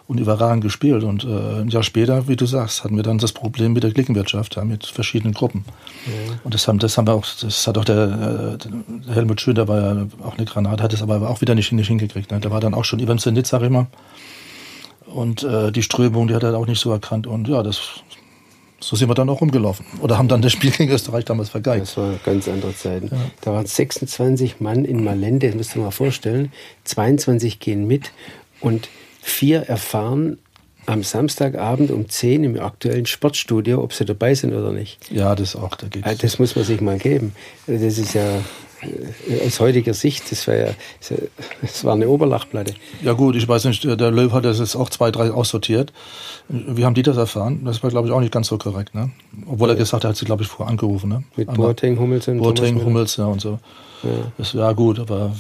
und 0.07 0.19
überragend 0.19 0.63
gespielt. 0.63 1.03
Und 1.03 1.23
äh, 1.23 1.61
ein 1.61 1.69
Jahr 1.69 1.83
später, 1.83 2.27
wie 2.27 2.35
du 2.35 2.45
sagst, 2.45 2.83
hatten 2.83 2.95
wir 2.95 3.03
dann 3.03 3.17
das 3.17 3.31
Problem 3.31 3.73
mit 3.73 3.83
der 3.83 3.91
Klickenwirtschaft, 3.91 4.55
ja, 4.55 4.63
mit 4.63 4.85
verschiedenen 4.85 5.33
Gruppen. 5.33 5.65
Ja. 6.05 6.35
Und 6.43 6.53
das 6.53 6.67
haben, 6.67 6.79
das 6.79 6.97
haben 6.97 7.07
wir 7.07 7.13
auch, 7.13 7.25
das 7.41 7.65
hat 7.65 7.77
auch 7.77 7.85
der, 7.85 8.57
äh, 8.57 8.57
der 8.57 9.15
Helmut 9.15 9.41
Schön, 9.41 9.55
der 9.55 9.67
war 9.67 9.79
ja 9.79 10.07
auch 10.23 10.37
eine 10.37 10.45
Granate, 10.45 10.83
hat 10.83 10.93
es 10.93 11.01
aber 11.01 11.29
auch 11.29 11.41
wieder 11.41 11.55
nicht, 11.55 11.71
nicht 11.71 11.87
hingekriegt. 11.87 12.31
Ne? 12.31 12.39
Der 12.39 12.51
war 12.51 12.59
dann 12.59 12.73
auch 12.73 12.85
schon 12.85 12.99
über 12.99 13.13
dem 13.13 13.19
Zenit, 13.19 13.47
sag 13.47 13.63
ich 13.63 13.69
mal. 13.69 13.87
Und 15.07 15.43
äh, 15.43 15.71
die 15.71 15.83
Strömung, 15.83 16.27
die 16.27 16.35
hat 16.35 16.43
er 16.43 16.55
auch 16.57 16.67
nicht 16.67 16.79
so 16.79 16.91
erkannt. 16.91 17.25
Und 17.25 17.47
ja, 17.47 17.63
das 17.63 18.01
so 18.79 18.95
sind 18.95 19.09
wir 19.09 19.15
dann 19.15 19.29
auch 19.29 19.41
rumgelaufen. 19.41 19.85
Oder 20.01 20.17
haben 20.17 20.27
dann 20.27 20.43
das 20.43 20.51
Spiel 20.51 20.69
gegen 20.71 20.91
Österreich 20.91 21.25
damals 21.25 21.49
vergeigt. 21.49 21.83
Das 21.83 21.97
war 21.97 22.13
ganz 22.23 22.47
andere 22.47 22.75
Zeiten. 22.75 23.07
Ja. 23.11 23.17
Da 23.41 23.53
waren 23.53 23.65
26 23.65 24.59
Mann 24.59 24.85
in 24.85 25.03
Malende, 25.03 25.47
das 25.47 25.55
müsst 25.55 25.75
ihr 25.75 25.81
mal 25.81 25.91
vorstellen. 25.91 26.51
22 26.83 27.59
gehen 27.59 27.87
mit 27.87 28.11
und 28.61 28.89
vier 29.25 29.61
erfahren 29.63 30.37
am 30.85 31.01
Samstagabend 31.01 31.89
um 31.89 32.07
10 32.07 32.43
im 32.43 32.59
aktuellen 32.59 33.07
Sportstudio, 33.07 33.81
ob 33.81 33.91
sie 33.91 34.05
dabei 34.05 34.35
sind 34.35 34.53
oder 34.53 34.71
nicht. 34.71 35.11
Ja, 35.11 35.33
das 35.33 35.55
auch. 35.55 35.75
Da 35.75 35.87
gibt's. 35.87 36.19
Das 36.19 36.37
muss 36.37 36.55
man 36.55 36.63
sich 36.63 36.79
mal 36.79 36.99
geben. 36.99 37.33
Das 37.65 37.81
ist 37.81 38.13
ja 38.13 38.37
äh, 38.81 39.47
aus 39.47 39.59
heutiger 39.59 39.95
Sicht, 39.95 40.31
das, 40.31 40.47
war 40.47 40.55
ja, 40.55 40.67
das 41.61 41.83
war 41.83 41.93
eine 41.93 42.07
Oberlachplatte. 42.07 42.75
Ja 43.01 43.13
gut, 43.13 43.35
ich 43.35 43.47
weiß 43.47 43.65
nicht, 43.65 43.83
der 43.83 44.11
Löw 44.11 44.31
hat 44.31 44.45
das 44.45 44.59
jetzt 44.59 44.75
auch 44.75 44.91
zwei, 44.91 45.09
drei 45.09 45.31
aussortiert. 45.31 45.91
Wie 46.49 46.85
haben 46.85 46.93
die 46.93 47.01
das 47.01 47.17
erfahren? 47.17 47.65
Das 47.65 47.81
war, 47.81 47.89
glaube 47.89 48.07
ich, 48.07 48.13
auch 48.13 48.19
nicht 48.19 48.31
ganz 48.31 48.47
so 48.47 48.59
korrekt. 48.59 48.93
Ne? 48.93 49.09
Obwohl 49.47 49.69
er 49.69 49.75
gesagt 49.75 50.03
hat, 50.03 50.07
er 50.07 50.09
hat 50.09 50.17
sie, 50.17 50.25
glaube 50.25 50.43
ich, 50.43 50.49
vorher 50.49 50.69
angerufen. 50.69 51.09
Ne? 51.09 51.23
Mit 51.35 51.51
Boateng, 51.51 51.97
Hummels 51.97 52.27
und 52.27 52.37
Boateng, 52.37 52.85
Hummels, 52.85 53.17
ja 53.17 53.25
und 53.25 53.41
so. 53.41 53.57
Ja. 54.03 54.31
Das, 54.37 54.53
ja 54.53 54.71
gut, 54.73 54.99
aber 54.99 55.35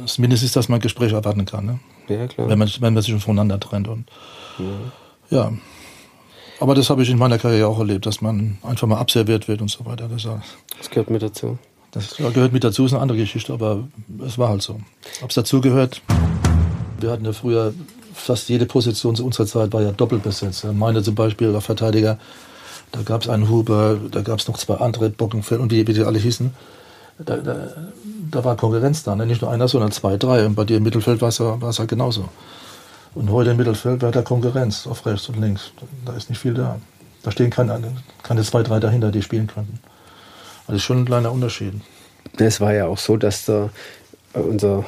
das 0.00 0.16
Mindeste 0.16 0.46
ist, 0.46 0.56
dass 0.56 0.70
man 0.70 0.78
ein 0.78 0.82
Gespräch 0.82 1.12
erwarten 1.12 1.44
kann. 1.44 1.66
Ne? 1.66 1.78
Ja, 2.08 2.26
klar. 2.26 2.48
Wenn, 2.48 2.58
man, 2.58 2.70
wenn 2.80 2.94
man 2.94 3.02
sich 3.02 3.10
schon 3.10 3.20
voneinander 3.20 3.60
trennt. 3.60 3.88
Und, 3.88 4.08
ja. 5.30 5.52
Aber 6.60 6.74
das 6.74 6.90
habe 6.90 7.02
ich 7.02 7.10
in 7.10 7.18
meiner 7.18 7.38
Karriere 7.38 7.66
auch 7.68 7.78
erlebt, 7.78 8.06
dass 8.06 8.20
man 8.20 8.58
einfach 8.62 8.86
mal 8.86 8.98
abserviert 8.98 9.48
wird 9.48 9.60
und 9.62 9.70
so 9.70 9.84
weiter. 9.84 10.08
Das, 10.08 10.22
Das 10.78 10.90
gehört 10.90 11.10
mit 11.10 11.22
dazu. 11.22 11.58
das 11.90 12.16
gehört 12.16 12.52
mit 12.52 12.64
dazu, 12.64 12.84
ist 12.84 12.92
eine 12.92 13.02
andere 13.02 13.18
Geschichte, 13.18 13.52
aber 13.52 13.88
es 14.26 14.38
war 14.38 14.48
halt 14.48 14.62
so. 14.62 14.80
Ob 15.22 15.30
es 15.30 15.34
dazu 15.34 15.60
gehört, 15.60 16.00
wir 17.00 17.10
hatten 17.10 17.24
ja 17.24 17.32
früher 17.32 17.74
fast 18.14 18.48
jede 18.48 18.66
Position 18.66 19.16
zu 19.16 19.24
unserer 19.24 19.46
Zeit 19.46 19.72
war 19.72 19.82
ja 19.82 19.90
doppelt 19.92 20.22
besetzt. 20.22 20.64
Meine 20.72 21.02
zum 21.02 21.14
Beispiel 21.14 21.52
war 21.52 21.60
Verteidiger, 21.60 22.18
da 22.92 23.02
gab 23.02 23.22
es 23.22 23.28
einen 23.28 23.48
Huber, 23.48 23.98
da 24.10 24.20
gab 24.20 24.38
es 24.38 24.46
noch 24.48 24.58
zwei 24.58 24.74
andere, 24.76 25.10
Bockenfeld 25.10 25.60
und 25.60 25.72
wie, 25.72 25.86
wie 25.86 25.94
die 25.94 26.02
alle 26.04 26.18
hießen. 26.18 26.52
Da, 27.18 27.36
da, 27.38 27.68
da 28.32 28.44
war 28.44 28.56
Konkurrenz 28.56 29.04
da, 29.04 29.14
ne? 29.14 29.26
nicht 29.26 29.42
nur 29.42 29.50
einer, 29.50 29.68
sondern 29.68 29.92
zwei, 29.92 30.16
drei. 30.16 30.44
Und 30.44 30.54
bei 30.54 30.64
dir 30.64 30.78
im 30.78 30.82
Mittelfeld 30.82 31.20
war 31.20 31.28
es 31.28 31.38
ja, 31.38 31.60
war 31.60 31.72
halt 31.72 31.88
genauso. 31.88 32.28
Und 33.14 33.30
heute 33.30 33.50
im 33.50 33.58
Mittelfeld 33.58 34.00
wäre 34.00 34.10
da 34.10 34.22
Konkurrenz 34.22 34.86
auf 34.86 35.04
rechts 35.06 35.28
und 35.28 35.38
links. 35.38 35.72
Da 36.04 36.14
ist 36.14 36.30
nicht 36.30 36.38
viel 36.38 36.54
da. 36.54 36.80
Da 37.22 37.30
stehen 37.30 37.50
keine, 37.50 37.78
keine 38.22 38.42
zwei, 38.42 38.62
drei 38.62 38.80
dahinter, 38.80 39.12
die 39.12 39.22
spielen 39.22 39.46
könnten. 39.46 39.78
Also 40.66 40.80
schon 40.80 41.02
ein 41.02 41.04
kleiner 41.04 41.30
Unterschied. 41.30 41.74
Es 42.38 42.60
war 42.60 42.72
ja 42.72 42.86
auch 42.86 42.98
so, 42.98 43.16
dass 43.16 43.44
der, 43.44 43.70
äh, 44.32 44.38
unser 44.38 44.84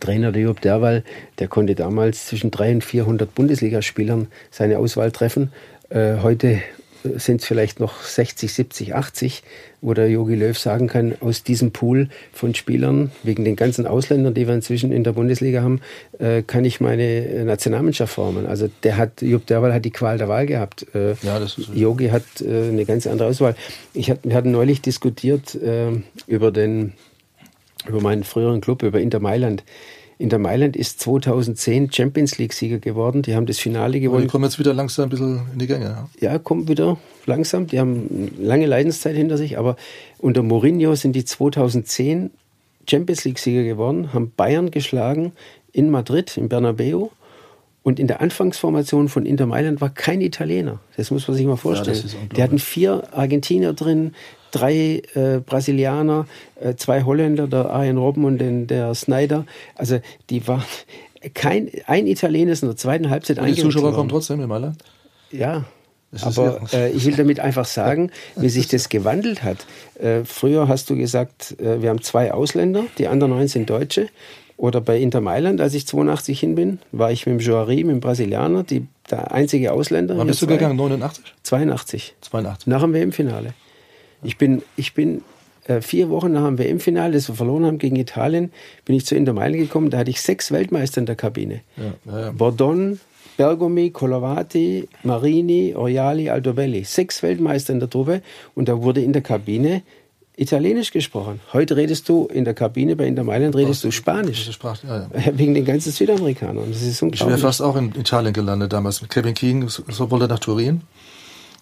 Trainer, 0.00 0.32
der 0.32 0.42
Job 0.42 0.60
Derwall, 0.60 1.04
der 1.38 1.48
konnte 1.48 1.74
damals 1.74 2.26
zwischen 2.26 2.50
300 2.50 2.74
und 2.74 2.84
400 2.84 3.34
Bundesligaspielern 3.34 4.26
seine 4.50 4.78
Auswahl 4.78 5.12
treffen. 5.12 5.52
Äh, 5.88 6.16
heute 6.20 6.60
sind 7.04 7.40
es 7.40 7.46
vielleicht 7.46 7.80
noch 7.80 8.02
60, 8.02 8.52
70, 8.52 8.94
80, 8.94 9.42
wo 9.80 9.94
der 9.94 10.08
Jogi 10.10 10.34
Löw 10.34 10.58
sagen 10.58 10.86
kann, 10.88 11.14
aus 11.20 11.42
diesem 11.44 11.70
Pool 11.70 12.08
von 12.32 12.54
Spielern, 12.54 13.10
wegen 13.22 13.44
den 13.44 13.54
ganzen 13.56 13.86
Ausländern, 13.86 14.34
die 14.34 14.46
wir 14.46 14.54
inzwischen 14.54 14.90
in 14.92 15.04
der 15.04 15.12
Bundesliga 15.12 15.62
haben, 15.62 15.80
äh, 16.18 16.42
kann 16.42 16.64
ich 16.64 16.80
meine 16.80 17.44
Nationalmannschaft 17.44 18.12
formen. 18.14 18.46
Also 18.46 18.68
der 18.82 18.96
hat, 18.96 19.22
Jupp 19.22 19.46
Derwal 19.46 19.72
hat 19.72 19.84
die 19.84 19.90
Qual 19.90 20.18
der 20.18 20.28
Wahl 20.28 20.46
gehabt. 20.46 20.86
Äh, 20.94 21.14
Ja, 21.22 21.38
das 21.38 21.58
ist- 21.58 21.70
Jogi 21.74 22.08
hat 22.08 22.24
äh, 22.40 22.68
eine 22.68 22.84
ganz 22.84 23.06
andere 23.06 23.28
Auswahl. 23.28 23.54
Ich 23.94 24.10
hat, 24.10 24.20
wir 24.24 24.34
hatten 24.34 24.50
neulich 24.50 24.80
diskutiert 24.82 25.54
äh, 25.54 25.92
über 26.26 26.50
den 26.50 26.92
über 27.88 28.00
meinen 28.00 28.24
früheren 28.24 28.60
Club, 28.60 28.82
über 28.82 29.00
Inter 29.00 29.20
Mailand. 29.20 29.62
Inter 30.18 30.38
Mailand 30.38 30.76
ist 30.76 31.00
2010 31.00 31.92
Champions 31.92 32.38
League-Sieger 32.38 32.78
geworden. 32.80 33.22
Die 33.22 33.36
haben 33.36 33.46
das 33.46 33.58
Finale 33.58 33.84
Aber 33.84 33.92
die 33.92 34.00
gewonnen. 34.00 34.26
kommen 34.28 34.44
jetzt 34.44 34.58
wieder 34.58 34.74
langsam 34.74 35.04
ein 35.04 35.10
bisschen 35.10 35.40
in 35.52 35.58
die 35.58 35.66
Gänge. 35.68 35.84
Ja. 36.20 36.32
Ja, 36.32 36.38
kommt 36.38 36.68
wieder 36.68 36.98
langsam. 37.26 37.68
Die 37.68 37.78
haben 37.78 38.30
eine 38.38 38.44
lange 38.46 38.66
Leidenszeit 38.66 39.14
hinter 39.14 39.36
sich. 39.36 39.58
Aber 39.58 39.76
unter 40.18 40.42
Mourinho 40.42 40.94
sind 40.96 41.14
die 41.14 41.24
2010 41.24 42.30
Champions 42.90 43.24
League-Sieger 43.24 43.62
geworden, 43.64 44.12
haben 44.12 44.32
Bayern 44.36 44.70
geschlagen 44.70 45.32
in 45.72 45.90
Madrid, 45.90 46.36
im 46.36 46.48
Bernabeu. 46.48 47.08
Und 47.84 48.00
in 48.00 48.06
der 48.06 48.20
Anfangsformation 48.20 49.08
von 49.08 49.24
Inter 49.24 49.46
Mailand 49.46 49.80
war 49.80 49.88
kein 49.88 50.20
Italiener. 50.20 50.80
Das 50.96 51.10
muss 51.10 51.26
man 51.28 51.36
sich 51.36 51.46
mal 51.46 51.56
vorstellen. 51.56 51.96
unglaublich. 51.96 52.28
die 52.36 52.42
hatten 52.42 52.58
vier 52.58 53.04
Argentinier 53.12 53.72
drin, 53.72 54.14
drei 54.50 55.02
äh, 55.14 55.40
Brasilianer, 55.44 56.26
äh, 56.60 56.74
zwei 56.74 57.02
Holländer, 57.02 57.46
der 57.46 57.70
Arjen 57.70 57.98
Robben 57.98 58.24
und 58.24 58.38
den, 58.38 58.66
der 58.66 58.94
Snyder. 58.94 59.44
Also 59.74 60.00
die 60.30 60.46
waren 60.46 60.64
kein 61.34 61.70
ein 61.86 62.06
Italiener 62.06 62.52
ist 62.52 62.62
in 62.62 62.68
der 62.68 62.76
zweiten 62.76 63.10
Halbzeit 63.10 63.38
Und 63.38 63.46
die 63.46 63.54
Zuschauer 63.54 63.92
kommen 63.92 64.08
trotzdem 64.08 64.40
in 64.40 64.48
Mailand. 64.48 64.82
Ja. 65.30 65.64
Aber 66.22 66.62
äh, 66.72 66.90
ich 66.92 67.04
will 67.04 67.16
damit 67.16 67.38
einfach 67.38 67.66
sagen, 67.66 68.10
wie 68.36 68.48
sich 68.48 68.66
das 68.68 68.88
gewandelt 68.88 69.42
hat. 69.42 69.66
Äh, 69.98 70.24
früher 70.24 70.66
hast 70.66 70.88
du 70.88 70.96
gesagt, 70.96 71.56
äh, 71.60 71.82
wir 71.82 71.90
haben 71.90 72.00
zwei 72.00 72.32
Ausländer, 72.32 72.84
die 72.96 73.08
anderen 73.08 73.32
neun 73.32 73.48
sind 73.48 73.68
Deutsche. 73.68 74.08
Oder 74.56 74.80
bei 74.80 74.98
Inter 74.98 75.20
Mailand, 75.20 75.60
als 75.60 75.74
ich 75.74 75.86
82 75.86 76.40
hin 76.40 76.56
bin, 76.56 76.80
war 76.90 77.12
ich 77.12 77.26
mit 77.26 77.38
dem 77.38 77.38
Joari, 77.38 77.84
mit 77.84 77.94
dem 77.94 78.00
Brasilianer, 78.00 78.64
die, 78.64 78.88
der 79.08 79.30
einzige 79.32 79.72
Ausländer. 79.72 80.18
Wann 80.18 80.26
bist 80.26 80.42
du 80.42 80.48
gegangen? 80.48 80.76
89? 80.76 81.24
82. 81.44 82.14
82. 82.22 82.66
Nach 82.66 82.80
dem 82.80 82.92
WM-Finale. 82.92 83.54
Ich 84.22 84.38
bin, 84.38 84.62
ich 84.76 84.94
bin 84.94 85.22
äh, 85.64 85.80
vier 85.80 86.08
Wochen 86.10 86.32
nach 86.32 86.46
dem 86.46 86.58
WM-Finale, 86.58 87.12
das 87.12 87.28
wir 87.28 87.34
verloren 87.34 87.66
haben 87.66 87.78
gegen 87.78 87.96
Italien, 87.96 88.52
bin 88.84 88.96
ich 88.96 89.06
zu 89.06 89.14
Inter 89.14 89.32
Mailand 89.32 89.62
gekommen. 89.62 89.90
Da 89.90 89.98
hatte 89.98 90.10
ich 90.10 90.20
sechs 90.20 90.50
Weltmeister 90.50 91.00
in 91.00 91.06
der 91.06 91.16
Kabine. 91.16 91.60
Ja, 91.76 92.20
ja. 92.20 92.30
Bordon, 92.32 92.98
Bergomi, 93.36 93.90
Colavati, 93.90 94.88
Marini, 95.04 95.74
Oriali, 95.76 96.30
Altobelli. 96.30 96.84
Sechs 96.84 97.22
Weltmeister 97.22 97.72
in 97.72 97.80
der 97.80 97.90
Truppe. 97.90 98.22
Und 98.54 98.68
da 98.68 98.82
wurde 98.82 99.02
in 99.02 99.12
der 99.12 99.22
Kabine 99.22 99.82
Italienisch 100.36 100.92
gesprochen. 100.92 101.40
Heute 101.52 101.76
redest 101.76 102.08
du 102.08 102.26
in 102.26 102.44
der 102.44 102.54
Kabine 102.54 102.94
bei 102.94 103.06
Inter 103.06 103.24
Mailand 103.24 103.56
redest 103.56 103.82
du 103.82 103.90
Spanisch. 103.90 104.48
Sprache, 104.52 104.86
ja, 104.86 105.08
ja. 105.12 105.32
Wegen 105.36 105.52
den 105.52 105.64
ganzen 105.64 105.90
Südamerikanern. 105.90 106.70
Das 106.70 106.80
ist 106.80 107.02
Ich 107.02 107.26
wäre 107.26 107.38
fast 107.38 107.60
auch 107.60 107.74
in 107.74 107.92
Italien 107.96 108.32
gelandet 108.32 108.72
damals 108.72 109.02
mit 109.02 109.10
Kevin 109.10 109.34
Keegan, 109.34 109.68
so 109.68 110.10
wollte 110.12 110.28
nach 110.28 110.38
Turin. 110.38 110.82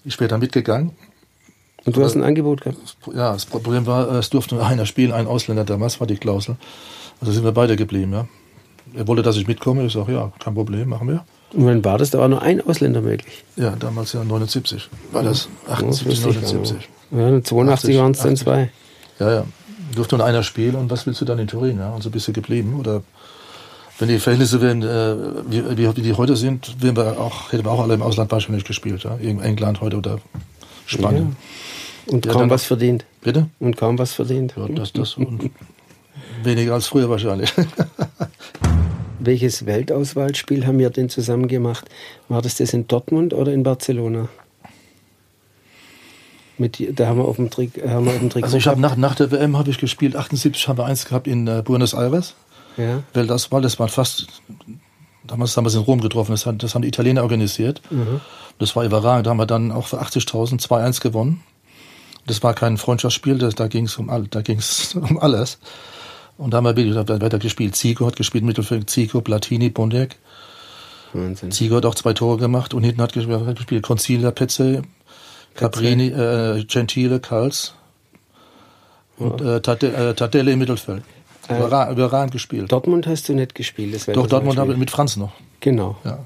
Ich 0.04 0.20
wäre 0.20 0.28
da 0.28 0.36
mitgegangen. 0.36 0.90
Und 1.86 1.96
du 1.96 2.04
hast 2.04 2.16
ein 2.16 2.24
Angebot 2.24 2.62
gehabt. 2.62 2.78
Ja, 3.14 3.32
das 3.32 3.46
Problem 3.46 3.86
war, 3.86 4.10
es 4.12 4.28
durfte 4.28 4.56
nur 4.56 4.66
einer 4.66 4.86
spielen, 4.86 5.12
ein 5.12 5.26
Ausländer 5.26 5.64
damals, 5.64 6.00
war 6.00 6.06
die 6.06 6.16
Klausel. 6.16 6.56
Also 7.20 7.32
sind 7.32 7.44
wir 7.44 7.52
beide 7.52 7.76
geblieben, 7.76 8.12
ja. 8.12 8.28
Er 8.94 9.06
wollte, 9.08 9.22
dass 9.22 9.36
ich 9.36 9.46
mitkomme. 9.46 9.84
Ich 9.86 9.92
sage, 9.92 10.12
ja, 10.12 10.32
kein 10.38 10.54
Problem, 10.54 10.88
machen 10.88 11.08
wir. 11.08 11.24
Und 11.52 11.66
wann 11.66 11.84
war 11.84 11.98
das? 11.98 12.10
Da 12.10 12.18
war 12.18 12.28
nur 12.28 12.42
ein 12.42 12.60
Ausländer 12.66 13.00
möglich. 13.00 13.44
Ja, 13.56 13.70
damals 13.78 14.12
ja 14.12 14.24
79. 14.24 14.88
War 15.12 15.22
das? 15.22 15.48
Das 15.66 15.78
78, 15.78 16.06
wusste 16.06 16.28
ich 16.30 16.34
gar 16.34 16.52
79. 16.52 16.76
nicht. 16.76 16.88
Ja, 17.10 17.28
und 17.28 17.46
82 17.46 17.98
waren 17.98 18.12
es 18.12 18.18
dann 18.18 18.32
80. 18.32 18.44
zwei. 18.44 18.70
Ja, 19.18 19.32
ja. 19.32 19.44
Durfte 19.94 20.16
nur 20.16 20.26
einer 20.26 20.42
spielen 20.42 20.74
und 20.74 20.90
was 20.90 21.06
willst 21.06 21.20
du 21.20 21.24
dann 21.24 21.38
in 21.38 21.46
Turin? 21.46 21.78
Ja? 21.78 21.90
Und 21.90 22.02
so 22.02 22.10
bist 22.10 22.26
du 22.28 22.32
geblieben. 22.32 22.78
Oder 22.78 23.02
wenn 23.98 24.08
die 24.08 24.18
Verhältnisse 24.18 24.60
wären, 24.60 24.82
äh, 24.82 25.16
wie, 25.48 25.78
wie, 25.78 25.96
wie 25.96 26.02
die 26.02 26.14
heute 26.14 26.36
sind, 26.36 26.82
wären 26.82 26.96
wir 26.96 27.18
auch, 27.18 27.52
hätten 27.52 27.64
wir 27.64 27.70
auch 27.70 27.80
alle 27.80 27.94
im 27.94 28.02
Ausland 28.02 28.30
wahrscheinlich 28.30 28.64
gespielt. 28.64 29.04
Ja? 29.04 29.16
In 29.16 29.40
England 29.40 29.80
heute 29.80 29.96
oder 29.96 30.18
Spanien. 30.86 31.36
Und 32.06 32.24
Ja, 32.24 32.32
kaum 32.32 32.50
was 32.50 32.64
verdient. 32.64 33.04
Bitte? 33.20 33.48
Und 33.58 33.76
kaum 33.76 33.98
was 33.98 34.12
verdient. 34.12 34.54
Ja, 34.56 34.68
das, 34.68 34.92
das 34.92 35.14
und 35.14 35.50
weniger 36.42 36.74
als 36.74 36.86
früher 36.86 37.10
wahrscheinlich. 37.10 37.52
Welches 39.18 39.66
Weltauswahlspiel 39.66 40.66
haben 40.66 40.78
wir 40.78 40.90
denn 40.90 41.08
zusammen 41.08 41.48
gemacht? 41.48 41.88
War 42.28 42.42
das 42.42 42.56
das 42.56 42.72
in 42.72 42.86
Dortmund 42.86 43.34
oder 43.34 43.52
in 43.52 43.62
Barcelona? 43.62 44.28
Mit, 46.58 46.78
da 46.98 47.08
haben 47.08 47.18
wir 47.18 47.26
auf 47.26 47.36
dem 47.36 47.50
Trick, 47.50 47.82
haben 47.86 48.06
wir 48.06 48.12
auf 48.12 48.18
dem 48.18 48.30
Trick 48.30 48.44
Also 48.44 48.56
ich 48.56 48.66
habe 48.66 48.80
nach, 48.80 48.96
nach 48.96 49.14
der 49.14 49.30
WM 49.30 49.58
habe 49.58 49.70
ich 49.70 49.78
gespielt, 49.78 50.16
78 50.16 50.68
haben 50.68 50.78
wir 50.78 50.86
eins 50.86 51.04
gehabt 51.04 51.26
in 51.26 51.46
äh, 51.46 51.62
Buenos 51.62 51.92
Aires. 51.92 52.34
ja, 52.76 53.02
Weltauswahl, 53.12 53.60
das 53.60 53.78
war 53.78 53.88
fast, 53.88 54.26
damals 55.26 55.56
haben 55.56 55.64
wir 55.64 55.68
es 55.68 55.74
in 55.74 55.80
Rom 55.82 56.00
getroffen, 56.00 56.32
das, 56.32 56.46
hat, 56.46 56.62
das 56.62 56.74
haben 56.74 56.82
die 56.82 56.88
Italiener 56.88 57.22
organisiert. 57.22 57.80
Das 58.58 58.74
war 58.76 58.84
überragend, 58.84 59.26
da 59.26 59.30
haben 59.30 59.36
wir 59.38 59.46
dann 59.46 59.70
auch 59.72 59.86
für 59.88 60.00
80.000 60.00 60.60
2-1 60.66 61.00
gewonnen. 61.02 61.42
Das 62.26 62.42
war 62.42 62.54
kein 62.54 62.76
Freundschaftsspiel, 62.76 63.38
das, 63.38 63.54
da 63.54 63.68
ging 63.68 63.84
es 63.86 63.96
um, 63.98 64.10
all- 64.10 64.26
da 64.28 64.42
ging's 64.42 64.94
um 65.00 65.18
alles. 65.18 65.58
Und 66.38 66.50
da 66.52 66.58
haben 66.58 66.76
wir 66.76 67.08
weiter 67.20 67.38
gespielt. 67.38 67.76
Zico 67.76 68.06
hat 68.06 68.16
gespielt, 68.16 68.44
Mittelfeld, 68.44 68.90
Zico, 68.90 69.20
Platini, 69.20 69.70
Bondek. 69.70 70.16
Wahnsinn. 71.12 71.50
Zico 71.50 71.76
hat 71.76 71.86
auch 71.86 71.94
zwei 71.94 72.12
Tore 72.12 72.36
gemacht 72.36 72.74
und 72.74 72.82
hinten 72.82 73.00
hat 73.00 73.12
gespielt, 73.14 73.82
Concilia, 73.82 74.30
Petze, 74.32 74.82
Caprini, 75.54 76.08
äh, 76.08 76.64
Gentile, 76.64 77.20
Kals 77.20 77.72
und 79.18 79.40
äh, 79.40 79.60
Tade- 79.62 79.92
äh, 79.94 80.14
Tadelle 80.14 80.52
im 80.52 80.58
Mittelfeld. 80.58 81.02
Überra 81.48 81.90
überragend 81.90 82.32
gespielt. 82.32 82.70
Dortmund 82.72 83.06
hast 83.06 83.28
du 83.28 83.34
nicht 83.34 83.54
gespielt, 83.54 83.94
das 83.94 84.06
Doch, 84.06 84.26
Dortmund 84.26 84.58
habe 84.58 84.72
ich 84.72 84.78
mit 84.78 84.90
Franz 84.90 85.16
noch. 85.16 85.32
Genau. 85.60 85.96
Ja. 86.04 86.18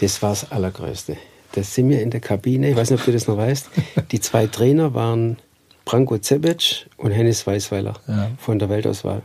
Das 0.00 0.22
war 0.22 0.30
das 0.30 0.50
Allergrößte. 0.50 1.16
Da 1.52 1.62
sind 1.62 1.88
wir 1.88 2.02
in 2.02 2.10
der 2.10 2.20
Kabine, 2.20 2.70
ich 2.70 2.76
weiß 2.76 2.90
nicht, 2.90 3.00
ob 3.00 3.06
du 3.06 3.12
das 3.12 3.28
noch 3.28 3.36
weißt. 3.36 3.70
Die 4.10 4.20
zwei 4.20 4.46
Trainer 4.46 4.94
waren 4.94 5.38
Branko 5.84 6.18
Cebec 6.18 6.86
und 6.96 7.12
Hennis 7.12 7.46
Weißweiler 7.46 7.94
Ja. 8.08 8.30
von 8.38 8.58
der 8.58 8.68
Weltauswahl. 8.68 9.22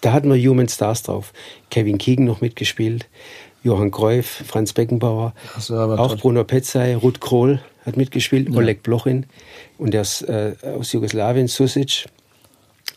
Da 0.00 0.12
hatten 0.12 0.32
wir 0.32 0.50
Human 0.50 0.68
Stars 0.68 1.02
drauf. 1.02 1.32
Kevin 1.70 1.98
Keegan 1.98 2.24
noch 2.24 2.40
mitgespielt, 2.40 3.06
Johann 3.62 3.90
Cruyff, 3.90 4.42
Franz 4.46 4.72
Beckenbauer, 4.72 5.34
Das 5.54 5.70
auch 5.70 6.08
toll. 6.08 6.16
Bruno 6.16 6.44
Petzai, 6.44 6.96
Ruth 6.96 7.20
Krohl 7.20 7.60
hat 7.86 7.96
mitgespielt, 7.96 8.54
Oleg 8.54 8.82
Blochin 8.82 9.26
und 9.78 9.92
der 9.94 10.02
äh, 10.28 10.52
aus 10.76 10.92
Jugoslawien, 10.92 11.48
Susic. 11.48 12.06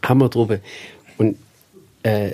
Hammertruppe. 0.03 0.61
Und 1.17 1.37
äh, 2.05 2.33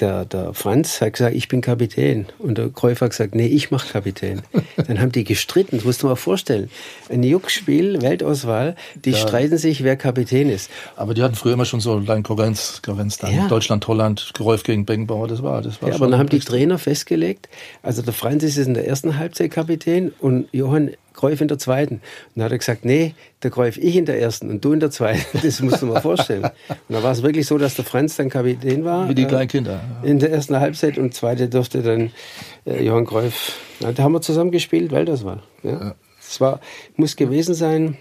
der, 0.00 0.24
der 0.24 0.54
Franz 0.54 1.00
hat 1.00 1.12
gesagt, 1.12 1.34
ich 1.36 1.48
bin 1.48 1.60
Kapitän. 1.60 2.26
Und 2.38 2.58
der 2.58 2.68
Kräufer 2.70 3.04
hat 3.04 3.10
gesagt, 3.10 3.34
nee, 3.34 3.46
ich 3.46 3.70
mach 3.70 3.88
Kapitän. 3.88 4.42
Dann 4.88 5.00
haben 5.00 5.12
die 5.12 5.24
gestritten, 5.24 5.76
das 5.76 5.84
musst 5.84 6.02
du 6.02 6.08
mal 6.08 6.16
vorstellen. 6.16 6.70
Ein 7.08 7.22
Juckspiel, 7.22 8.02
Weltauswahl, 8.02 8.74
die 8.96 9.14
streiten 9.14 9.58
sich, 9.58 9.84
wer 9.84 9.96
Kapitän 9.96 10.48
ist. 10.50 10.70
Aber 10.96 11.14
die 11.14 11.22
hatten 11.22 11.34
früher 11.34 11.52
immer 11.52 11.66
schon 11.66 11.80
so 11.80 11.92
eine 11.92 12.04
kleine 12.04 12.22
Konkurrenz, 12.22 12.80
Konkurrenz 12.84 13.18
dann. 13.18 13.34
Ja. 13.34 13.48
Deutschland, 13.48 13.86
Holland, 13.86 14.32
Geräuf 14.34 14.62
gegen 14.64 14.84
Beckenbauer, 14.86 15.28
das 15.28 15.42
war, 15.42 15.62
das 15.62 15.80
war 15.80 15.88
Ja, 15.88 15.94
schon 15.94 16.02
aber 16.02 16.10
dann 16.10 16.20
haben 16.20 16.28
die 16.28 16.40
Trainer 16.40 16.78
festgelegt, 16.78 17.48
also 17.82 18.02
der 18.02 18.12
Franz 18.12 18.42
ist 18.42 18.56
jetzt 18.56 18.66
in 18.66 18.74
der 18.74 18.88
ersten 18.88 19.18
Halbzeit 19.18 19.50
Kapitän 19.52 20.12
und 20.18 20.48
Johann 20.52 20.90
Kreuf 21.12 21.40
in 21.40 21.48
der 21.48 21.58
zweiten. 21.58 21.96
Und 21.96 22.02
dann 22.36 22.44
hat 22.44 22.52
er 22.52 22.58
gesagt, 22.58 22.84
nee, 22.84 23.14
der 23.42 23.50
Kreuf 23.50 23.76
ich 23.76 23.96
in 23.96 24.04
der 24.04 24.20
ersten 24.20 24.50
und 24.50 24.64
du 24.64 24.72
in 24.72 24.80
der 24.80 24.90
zweiten. 24.90 25.22
Das 25.42 25.60
musst 25.60 25.82
du 25.82 25.86
mal 25.86 26.00
vorstellen. 26.00 26.44
Und 26.44 26.52
da 26.88 27.02
war 27.02 27.12
es 27.12 27.22
wirklich 27.22 27.46
so, 27.46 27.58
dass 27.58 27.74
der 27.74 27.84
Franz 27.84 28.16
dann 28.16 28.28
Kapitän 28.28 28.84
war. 28.84 29.08
Wie 29.08 29.14
die 29.14 29.22
äh, 29.22 29.26
kleinen 29.26 29.48
Kinder. 29.48 29.80
In 30.02 30.18
der 30.18 30.30
ersten 30.30 30.58
Halbzeit 30.58 30.98
und 30.98 31.14
zweite 31.14 31.48
durfte 31.48 31.82
dann 31.82 32.10
äh, 32.64 32.82
Johann 32.84 33.06
Kreuf. 33.06 33.58
Ja, 33.80 33.92
da 33.92 34.02
haben 34.02 34.12
wir 34.12 34.20
zusammen 34.20 34.50
gespielt, 34.50 34.92
Weltauswahl. 34.92 35.42
Ja. 35.62 35.94
Das 36.24 36.40
war, 36.40 36.60
muss 36.96 37.16
gewesen 37.16 37.54
sein, 37.54 37.98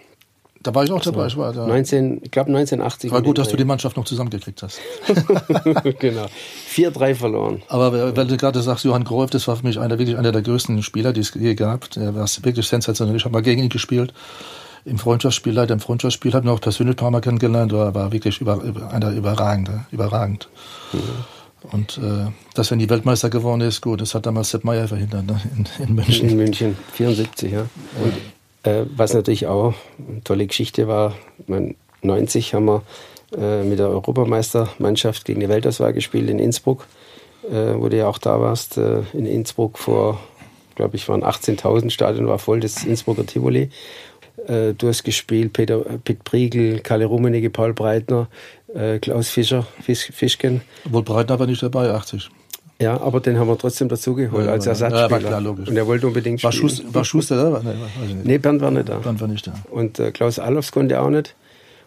Da 0.63 0.75
war 0.75 0.83
ich 0.83 0.91
auch 0.91 1.01
dabei. 1.01 1.27
Ich 1.27 1.37
war 1.37 1.53
da. 1.53 1.65
19, 1.65 2.21
ich 2.23 2.31
glaube 2.31 2.49
1980. 2.49 3.11
War 3.11 3.21
gut, 3.21 3.37
dass 3.37 3.49
du 3.49 3.57
die. 3.57 3.65
Mannschaft 3.65 3.95
noch 3.95 4.05
zusammengekriegt 4.05 4.61
hast. 4.63 4.79
genau. 5.99 6.25
4-3 6.73 7.15
verloren. 7.15 7.61
Aber 7.69 8.15
weil 8.15 8.27
du 8.27 8.37
gerade 8.37 8.61
sagst, 8.61 8.83
Johann 8.83 9.03
Greuf, 9.03 9.29
das 9.29 9.47
war 9.47 9.55
für 9.55 9.65
mich 9.65 9.79
einer, 9.79 9.97
wirklich 9.97 10.17
einer 10.17 10.31
der 10.31 10.41
größten 10.41 10.83
Spieler, 10.83 11.13
die 11.13 11.21
es 11.21 11.33
je 11.33 11.55
gab. 11.55 11.89
Der 11.91 12.13
war 12.15 12.27
wirklich 12.41 12.67
sensationell. 12.67 13.15
Ich 13.15 13.23
habe 13.23 13.33
mal 13.33 13.41
gegen 13.41 13.63
ihn 13.63 13.69
gespielt. 13.69 14.13
Im 14.83 14.97
Freundschaftsspiel, 14.97 15.53
leider 15.53 15.73
im 15.73 15.79
Freundschaftsspiel, 15.79 16.33
habe 16.33 16.47
ihn 16.47 16.49
auch 16.49 16.59
persönlich 16.59 16.95
ein 16.95 16.97
paar 16.97 17.11
Mal 17.11 17.21
kennengelernt, 17.21 17.71
aber 17.71 17.93
war 17.93 18.11
wirklich 18.11 18.41
über, 18.41 18.61
einer 18.91 19.11
überragende, 19.11 19.85
überragend. 19.91 20.49
Und 21.71 21.99
äh, 21.99 22.31
dass 22.55 22.71
er 22.71 22.77
nie 22.77 22.89
Weltmeister 22.89 23.29
geworden 23.29 23.61
ist, 23.61 23.81
gut, 23.81 24.01
das 24.01 24.15
hat 24.15 24.25
damals 24.25 24.49
Sepp 24.49 24.63
Meyer 24.63 24.87
verhindert 24.87 25.27
ne? 25.27 25.39
in, 25.55 25.85
in 25.87 25.95
München. 25.95 26.29
In 26.29 26.37
München, 26.37 26.77
74, 26.93 27.51
ja. 27.51 27.61
Und 28.03 28.13
äh, 28.63 28.83
was 28.95 29.13
natürlich 29.13 29.47
auch 29.47 29.73
eine 29.97 30.23
tolle 30.23 30.47
Geschichte 30.47 30.87
war, 30.87 31.15
man, 31.47 31.75
90 32.03 32.53
haben 32.53 32.65
wir 32.65 32.83
äh, 33.37 33.63
mit 33.63 33.79
der 33.79 33.89
Europameistermannschaft 33.89 35.25
gegen 35.25 35.39
die 35.39 35.49
Weltauswahl 35.49 35.93
gespielt 35.93 36.29
in 36.29 36.39
Innsbruck, 36.39 36.87
äh, 37.49 37.73
wo 37.75 37.89
du 37.89 37.97
ja 37.97 38.07
auch 38.07 38.17
da 38.17 38.39
warst, 38.41 38.77
äh, 38.77 39.01
in 39.13 39.25
Innsbruck 39.25 39.77
vor, 39.77 40.19
glaube 40.75 40.95
ich, 40.95 41.07
waren 41.07 41.23
18.000, 41.23 41.89
Stadion 41.89 42.27
war 42.27 42.39
voll, 42.39 42.59
das 42.59 42.83
Innsbrucker 42.83 43.25
Tivoli. 43.25 43.69
Äh, 44.47 44.73
du 44.73 44.87
hast 44.87 45.03
gespielt, 45.03 45.53
Peter 45.53 45.79
Pitt 46.03 46.23
Priegel, 46.23 46.79
Kalle 46.79 47.05
Rummenigge, 47.05 47.49
Paul 47.49 47.73
Breitner, 47.73 48.27
äh, 48.73 48.99
Klaus 48.99 49.29
Fischer, 49.29 49.67
Fisch, 49.81 50.11
Fischken. 50.11 50.61
Obwohl 50.85 51.03
Breitner 51.03 51.39
war 51.39 51.47
nicht 51.47 51.63
dabei, 51.63 51.91
80. 51.91 52.29
Ja, 52.81 52.99
aber 52.99 53.19
den 53.19 53.37
haben 53.39 53.47
wir 53.47 53.57
trotzdem 53.57 53.87
dazugeholt 53.89 54.45
Ja, 54.45 54.51
als 54.53 54.65
ja, 54.65 54.71
Ersatzspieler. 54.71 55.05
ja, 55.05 55.11
war 55.11 55.19
klar, 55.19 55.41
logisch. 55.41 55.69
Und 55.69 55.77
er 55.77 55.87
wollte 55.87 56.07
unbedingt 56.07 56.43
War 56.43 56.51
spielen. 56.51 56.69
Schuster, 56.69 56.93
war 56.93 57.05
Schuster 57.05 57.35
da? 57.61 57.61
Ich 58.05 58.13
nicht. 58.15 58.25
Nee, 58.25 58.37
Bernd 58.37 58.61
war 58.61 58.71
nicht 58.71 58.89
da. 58.89 58.97
Bernd 58.97 59.21
war 59.21 59.27
nicht 59.27 59.45
da. 59.47 59.53
Und 59.69 59.99
äh, 59.99 60.11
Klaus 60.11 60.39
Allofs 60.39 60.71
konnte 60.71 60.99
auch 61.01 61.09
nicht. 61.09 61.35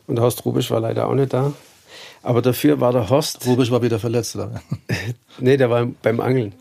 Und 0.06 0.20
Horst 0.20 0.44
Rubisch 0.44 0.70
war 0.70 0.80
leider 0.80 1.08
auch 1.08 1.14
nicht 1.14 1.32
da. 1.32 1.52
Aber 2.22 2.40
dafür 2.42 2.80
war 2.80 2.92
der 2.92 3.10
Horst. 3.10 3.46
Rubisch 3.46 3.70
war 3.70 3.82
wieder 3.82 3.98
verletzt. 3.98 4.36
Oder? 4.36 4.50
Nee, 5.40 5.56
der 5.56 5.68
war 5.68 5.86
beim 6.02 6.20
Angeln. 6.20 6.52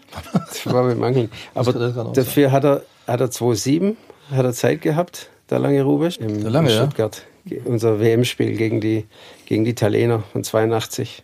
Der 0.66 0.74
war 0.74 0.84
beim 0.86 1.04
Angeln. 1.04 1.30
Aber 1.54 1.72
dafür 2.14 2.52
hat 2.52 2.64
er, 2.64 2.82
hat 3.08 3.22
er 3.22 3.28
2,7 3.28 3.96
hat 4.32 4.46
er 4.46 4.54
Zeit 4.54 4.82
gehabt, 4.82 5.30
der 5.52 5.60
lange 5.60 5.84
Rubisch, 5.84 6.18
im, 6.18 6.42
Der 6.42 6.50
Lange, 6.50 6.70
in 6.70 6.76
ja? 6.76 6.82
Stuttgart. 6.82 7.22
Ge- 7.46 7.62
Unser 7.66 8.00
WM-Spiel 8.00 8.56
gegen 8.58 8.82
die, 8.82 9.06
gegen 9.46 9.64
die 9.66 9.72
Italiener 9.72 10.24
von 10.32 10.44
82. 10.44 11.22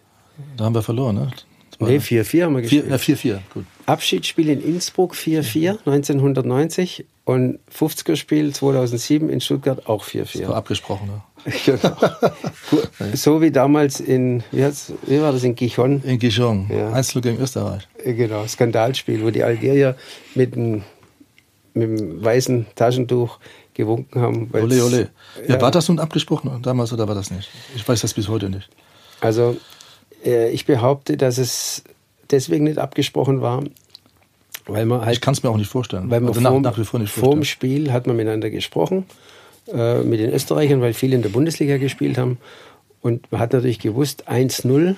Da 0.57 0.65
haben 0.65 0.75
wir 0.75 0.83
verloren, 0.83 1.15
ne? 1.15 1.27
Nee, 1.79 1.97
4-4 1.97 2.43
haben 2.43 2.55
wir 2.55 2.61
gespielt. 2.61 2.85
ja, 2.89 2.95
4-4, 2.97 3.39
gut. 3.53 3.65
Abschiedsspiel 3.85 4.49
in 4.49 4.61
Innsbruck 4.61 5.13
4-4 5.13 5.79
1990 5.85 7.05
und 7.25 7.59
50er-Spiel 7.73 8.53
2007 8.53 9.29
in 9.29 9.39
Stuttgart 9.41 9.87
auch 9.87 10.03
4-4. 10.03 10.47
War 10.49 10.55
abgesprochen, 10.57 11.07
ne? 11.07 11.21
Genau. 11.65 11.95
So 13.13 13.41
wie 13.41 13.49
damals 13.51 13.99
in, 14.01 14.43
wie, 14.51 14.67
wie 15.07 15.21
war 15.21 15.31
das 15.31 15.43
in 15.43 15.55
Gijon? 15.55 16.03
In 16.03 16.19
Gijon, 16.19 16.69
Ja. 16.69 16.91
Einzel 16.91 17.21
gegen 17.21 17.39
Österreich. 17.39 17.87
Äh, 18.03 18.13
Genau, 18.13 18.45
Skandalspiel, 18.45 19.23
wo 19.23 19.29
die 19.29 19.43
Algerier 19.43 19.95
mit 20.35 20.55
dem, 20.55 20.83
mit 21.73 21.83
dem 21.99 22.23
weißen 22.23 22.65
Taschentuch 22.75 23.39
gewunken 23.73 24.19
haben. 24.21 24.49
Ole, 24.51 24.83
ole. 24.83 25.09
Ja, 25.47 25.55
Ja. 25.55 25.61
War 25.61 25.71
das 25.71 25.87
nun 25.87 25.99
abgesprochen 25.99 26.61
damals 26.61 26.91
oder 26.91 27.07
war 27.07 27.15
das 27.15 27.31
nicht? 27.31 27.49
Ich 27.75 27.87
weiß 27.87 28.01
das 28.01 28.13
bis 28.13 28.27
heute 28.27 28.49
nicht. 28.49 28.69
Also 29.21 29.55
ich 30.23 30.65
behaupte, 30.65 31.17
dass 31.17 31.37
es 31.37 31.83
deswegen 32.31 32.65
nicht 32.65 32.77
abgesprochen 32.77 33.41
war, 33.41 33.63
weil 34.67 34.85
man 34.85 35.01
halt 35.05 35.15
Ich 35.15 35.21
kann 35.21 35.33
es 35.33 35.41
mir 35.43 35.49
auch 35.49 35.57
nicht 35.57 35.69
vorstellen. 35.69 36.09
Weil 36.09 36.19
man 36.21 36.29
Also 36.29 36.41
nach, 36.41 36.51
vorm, 36.51 36.61
nach 36.61 36.77
wie 36.77 36.85
vor 36.85 36.99
nicht 36.99 37.11
vorm. 37.11 37.43
Spiel 37.43 37.91
hat 37.91 38.05
man 38.07 38.15
miteinander 38.15 38.49
gesprochen, 38.49 39.05
äh, 39.73 39.99
mit 40.01 40.19
den 40.19 40.31
Österreichern, 40.31 40.81
weil 40.81 40.93
viele 40.93 41.15
in 41.15 41.21
der 41.21 41.29
Bundesliga 41.29 41.77
gespielt 41.77 42.17
haben. 42.17 42.37
Und 43.01 43.31
man 43.31 43.39
hat 43.41 43.53
natürlich 43.53 43.79
gewusst, 43.79 44.27
1-0, 44.29 44.95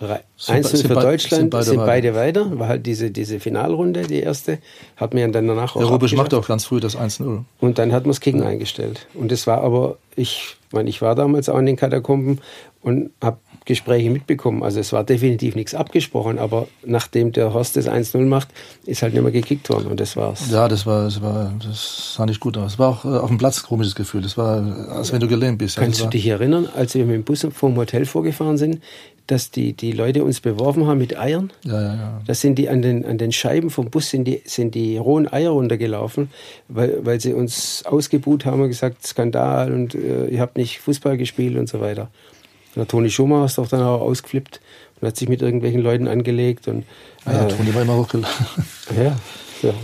rei- 0.00 0.20
Sind 0.36 0.56
1-0 0.56 0.62
be- 0.62 0.76
sind 0.76 0.86
für 0.88 0.94
Deutschland, 0.94 1.40
sind 1.40 1.50
beide 1.50 1.64
sind 1.64 1.76
beide 1.78 2.14
weiter. 2.14 2.58
War 2.58 2.68
halt 2.68 2.86
diese, 2.86 3.10
diese 3.10 3.40
Finalrunde, 3.40 4.02
die 4.02 4.20
erste, 4.20 4.58
hat 4.96 5.14
man 5.14 5.22
ja 5.22 5.28
dann 5.28 5.48
danach 5.48 5.74
auch 5.74 5.80
Der 5.80 5.88
Rubisch 5.88 6.14
macht 6.14 6.34
auch 6.34 6.46
ganz 6.46 6.66
früh 6.66 6.80
das 6.80 6.96
1-0. 6.96 7.44
Und 7.60 7.78
dann 7.78 7.92
hat 7.92 8.04
man 8.04 8.10
das 8.10 8.20
Kicken 8.20 8.42
eingestellt. 8.42 9.06
Und 9.14 9.32
das 9.32 9.46
war 9.46 9.62
aber, 9.62 9.96
ich 10.16 10.56
meine, 10.70 10.88
ich 10.90 11.00
war 11.02 11.14
damals 11.14 11.48
auch 11.48 11.58
in 11.58 11.66
den 11.66 11.76
Katakomben 11.76 12.40
und 12.82 13.10
habe 13.22 13.38
Gespräche 13.70 14.10
mitbekommen. 14.10 14.64
Also 14.64 14.80
es 14.80 14.92
war 14.92 15.04
definitiv 15.04 15.54
nichts 15.54 15.76
abgesprochen, 15.76 16.40
aber 16.40 16.66
nachdem 16.84 17.30
der 17.30 17.54
Horst 17.54 17.76
das 17.76 17.88
1-0 17.88 18.18
macht, 18.26 18.48
ist 18.84 19.02
halt 19.02 19.14
nicht 19.14 19.22
mehr 19.22 19.30
gekickt 19.30 19.70
worden 19.70 19.86
und 19.86 20.00
das 20.00 20.16
war's. 20.16 20.50
Ja, 20.50 20.66
das 20.66 20.86
war, 20.86 21.04
das 21.04 21.22
war, 21.22 21.52
das 21.64 22.14
sah 22.16 22.26
nicht 22.26 22.40
gut 22.40 22.56
aus. 22.56 22.72
Es 22.72 22.78
war 22.80 22.88
auch 22.88 23.04
äh, 23.04 23.16
auf 23.16 23.28
dem 23.28 23.38
Platz 23.38 23.62
ein 23.62 23.66
komisches 23.66 23.94
Gefühl. 23.94 24.22
Das 24.22 24.36
war, 24.36 24.90
als 24.90 25.12
wenn 25.12 25.20
du 25.20 25.28
gelähmt 25.28 25.58
bist. 25.58 25.78
Also 25.78 25.86
Kannst 25.86 26.00
du 26.02 26.06
dich 26.08 26.26
erinnern, 26.26 26.68
als 26.74 26.96
wir 26.96 27.06
mit 27.06 27.14
dem 27.14 27.22
Bus 27.22 27.46
vom 27.52 27.76
Hotel 27.76 28.06
vorgefahren 28.06 28.58
sind, 28.58 28.80
dass 29.28 29.52
die, 29.52 29.72
die 29.72 29.92
Leute 29.92 30.24
uns 30.24 30.40
beworfen 30.40 30.88
haben 30.88 30.98
mit 30.98 31.16
Eiern? 31.16 31.52
Ja, 31.62 31.80
ja, 31.80 31.94
ja. 31.94 32.20
Da 32.26 32.34
sind 32.34 32.56
die 32.56 32.68
an 32.68 32.82
den, 32.82 33.06
an 33.06 33.18
den 33.18 33.30
Scheiben 33.30 33.70
vom 33.70 33.88
Bus 33.88 34.10
sind 34.10 34.24
die, 34.24 34.42
sind 34.46 34.74
die 34.74 34.96
rohen 34.96 35.32
Eier 35.32 35.50
runtergelaufen, 35.50 36.30
weil, 36.66 37.06
weil 37.06 37.20
sie 37.20 37.34
uns 37.34 37.84
ausgebuht 37.86 38.44
haben 38.44 38.62
und 38.62 38.68
gesagt, 38.68 39.06
Skandal 39.06 39.72
und 39.72 39.94
äh, 39.94 40.26
ihr 40.26 40.40
habt 40.40 40.56
nicht 40.56 40.80
Fußball 40.80 41.16
gespielt 41.16 41.56
und 41.56 41.68
so 41.68 41.80
weiter. 41.80 42.10
Der 42.76 42.86
Toni 42.86 43.10
Schumacher 43.10 43.46
ist 43.46 43.58
doch 43.58 43.68
dann 43.68 43.82
auch 43.82 44.00
ausgeflippt 44.00 44.60
und 45.00 45.08
hat 45.08 45.16
sich 45.16 45.28
mit 45.28 45.42
irgendwelchen 45.42 45.80
Leuten 45.80 46.08
angelegt 46.08 46.68
und 46.68 46.84
Ja, 47.26 47.46
äh, 47.46 47.48
Toni 47.48 47.74
war 47.74 47.82
immer 47.82 47.96
hochgeladen. 47.96 48.34
ja, 48.96 49.16
ja. 49.62 49.74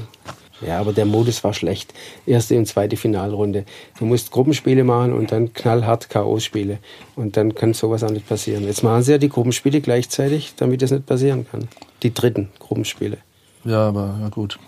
Ja, 0.66 0.80
aber 0.80 0.92
der 0.92 1.04
Modus 1.04 1.44
war 1.44 1.52
schlecht. 1.52 1.92
Erste 2.24 2.56
und 2.56 2.66
zweite 2.66 2.96
Finalrunde. 2.96 3.66
Du 3.98 4.06
musst 4.06 4.30
Gruppenspiele 4.30 4.84
machen 4.84 5.12
und 5.12 5.30
dann 5.30 5.52
knallhart 5.52 6.08
K.O.-Spiele. 6.08 6.78
Und 7.14 7.36
dann 7.36 7.54
kann 7.54 7.74
sowas 7.74 8.02
auch 8.02 8.10
nicht 8.10 8.26
passieren. 8.26 8.64
Jetzt 8.64 8.82
machen 8.82 9.02
sie 9.02 9.12
ja 9.12 9.18
die 9.18 9.28
Gruppenspiele 9.28 9.82
gleichzeitig, 9.82 10.54
damit 10.56 10.80
das 10.80 10.92
nicht 10.92 11.04
passieren 11.04 11.46
kann. 11.50 11.68
Die 12.02 12.14
dritten 12.14 12.48
Gruppenspiele. 12.58 13.18
Ja, 13.64 13.88
aber 13.88 14.16
ja 14.20 14.28
gut. 14.28 14.58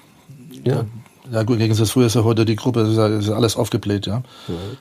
Ja. 0.65 0.85
Ja 1.31 1.43
gut, 1.43 1.59
gegen 1.59 1.77
das 1.77 1.91
früher 1.91 2.07
ist 2.07 2.15
ja 2.15 2.25
heute 2.25 2.47
die 2.47 2.57
Gruppe, 2.57 2.81
das 2.81 2.91
ist, 2.91 2.97
ja, 2.97 3.09
ja 3.09 3.37
alles 3.37 3.57
aufgebläht, 3.57 4.07
ja. 4.07 4.23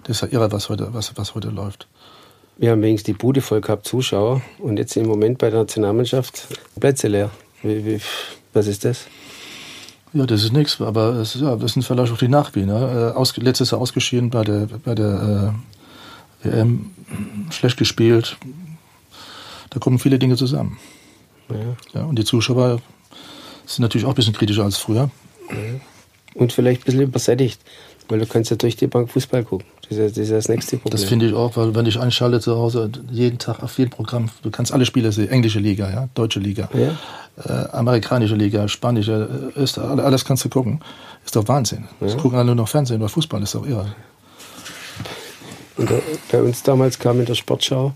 Das 0.03 0.17
ist 0.17 0.21
ja 0.21 0.39
irre, 0.39 0.49
was 0.49 0.69
heute, 0.69 0.93
was, 0.93 1.11
was 1.17 1.35
heute 1.35 1.49
läuft. 1.49 1.87
Wir 2.59 2.71
haben 2.71 2.81
wenigstens 2.81 3.05
die 3.05 3.13
Bude 3.13 3.41
voll 3.41 3.61
gehabt, 3.61 3.85
Zuschauer. 3.85 4.41
Und 4.57 4.77
jetzt 4.77 4.95
im 4.97 5.05
Moment 5.05 5.37
bei 5.37 5.49
der 5.49 5.59
Nationalmannschaft 5.59 6.47
Plätze 6.79 7.07
leer. 7.07 7.29
Wie, 7.61 7.85
wie, 7.85 7.99
was 8.53 8.67
ist 8.67 8.83
das? 8.83 9.05
Ja, 10.13 10.25
das 10.25 10.43
ist 10.43 10.53
nichts, 10.53 10.81
aber 10.81 11.15
es, 11.15 11.35
ja, 11.35 11.55
das 11.55 11.73
sind 11.73 11.83
vielleicht 11.83 12.11
auch 12.11 12.17
die 12.17 12.27
Nachwehen. 12.27 12.67
Ne? 12.67 13.11
Äh, 13.13 13.17
Aus, 13.17 13.37
letztes 13.37 13.71
Jahr 13.71 13.81
ausgeschieden 13.81 14.29
bei 14.29 14.43
der, 14.43 14.67
bei 14.83 14.95
der 14.95 15.53
äh, 16.43 16.47
WM, 16.47 16.91
schlecht 17.51 17.77
gespielt. 17.77 18.37
Da 19.69 19.79
kommen 19.79 19.99
viele 19.99 20.17
Dinge 20.17 20.35
zusammen. 20.35 20.77
Ja. 21.49 21.99
Ja, 21.99 22.05
und 22.05 22.17
die 22.17 22.25
Zuschauer 22.25 22.81
sind 23.65 23.83
natürlich 23.83 24.05
auch 24.05 24.11
ein 24.11 24.15
bisschen 24.15 24.33
kritischer 24.33 24.63
als 24.63 24.77
früher. 24.77 25.11
Und 26.33 26.53
vielleicht 26.53 26.81
ein 26.81 26.85
bisschen 26.85 27.01
übersättigt. 27.01 27.59
Weil 28.09 28.19
du 28.19 28.25
kannst 28.25 28.49
ja 28.51 28.55
durch 28.57 28.75
die 28.77 28.87
Bank 28.87 29.09
Fußball 29.11 29.43
gucken. 29.43 29.67
Das 29.81 29.91
ist, 29.91 29.97
ja- 29.97 30.07
das, 30.07 30.17
ist 30.17 30.29
ja 30.29 30.35
das 30.37 30.47
nächste 30.49 30.77
Problem. 30.77 30.91
Das 30.99 31.03
finde 31.09 31.27
ich 31.27 31.33
auch, 31.33 31.57
weil 31.57 31.75
wenn 31.75 31.85
ich 31.85 31.99
einschalte 31.99 32.39
zu 32.39 32.55
Hause, 32.55 32.89
jeden 33.11 33.37
Tag 33.37 33.61
auf 33.63 33.77
jedem 33.77 33.89
Programm, 33.91 34.29
du 34.43 34.49
kannst 34.51 34.71
alle 34.73 34.85
Spiele 34.85 35.11
sehen, 35.11 35.29
englische 35.29 35.59
Liga, 35.59 35.89
ja, 35.89 36.07
deutsche 36.15 36.39
Liga, 36.39 36.69
Ja. 36.73 36.97
äh, 37.43 37.69
amerikanische 37.71 38.35
Liga, 38.35 38.67
spanische, 38.69 39.51
äh, 39.55 39.59
Öster, 39.59 39.89
alle- 39.89 40.03
alles 40.03 40.23
kannst 40.23 40.45
du 40.45 40.49
gucken. 40.49 40.79
Ist 41.25 41.35
doch 41.35 41.47
Wahnsinn. 41.49 41.85
Das 41.99 42.15
gucken 42.15 42.37
alle 42.37 42.45
nur 42.47 42.55
noch 42.55 42.69
Fernsehen, 42.69 43.01
weil 43.01 43.09
Fußball 43.09 43.43
ist 43.43 43.53
doch 43.55 43.65
irre. 43.67 43.87
Und 45.77 45.91
da, 45.91 45.95
bei 46.31 46.41
uns 46.41 46.63
damals 46.63 46.97
kamen 46.97 47.19
in 47.21 47.25
der 47.25 47.35
Sportschau 47.35 47.93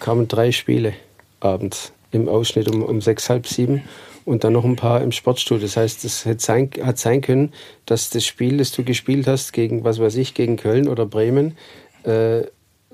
kamen 0.00 0.26
drei 0.26 0.50
Spiele 0.50 0.94
abends 1.40 1.92
im 2.12 2.28
Ausschnitt 2.28 2.68
um, 2.72 2.82
um 2.82 3.00
sechs, 3.00 3.28
halb 3.28 3.46
sieben 3.46 3.82
und 4.24 4.44
dann 4.44 4.52
noch 4.52 4.64
ein 4.64 4.76
paar 4.76 5.00
im 5.00 5.10
Sportstudio. 5.12 5.62
Das 5.66 5.76
heißt, 5.76 6.04
es 6.04 6.24
hätte 6.24 6.42
sein, 6.44 6.70
hat 6.84 6.98
sein 6.98 7.20
können, 7.20 7.52
dass 7.86 8.10
das 8.10 8.24
Spiel, 8.24 8.58
das 8.58 8.70
du 8.72 8.84
gespielt 8.84 9.26
hast 9.26 9.52
gegen, 9.52 9.82
was 9.82 9.98
weiß 9.98 10.14
ich, 10.16 10.34
gegen 10.34 10.56
Köln 10.56 10.88
oder 10.88 11.06
Bremen, 11.06 11.56
äh, 12.04 12.42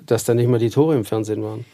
dass 0.07 0.24
da 0.24 0.33
nicht 0.35 0.48
mal 0.48 0.59
die 0.59 0.70
Tore 0.70 0.94
im 0.96 1.04
Fernsehen 1.04 1.42
waren. 1.42 1.64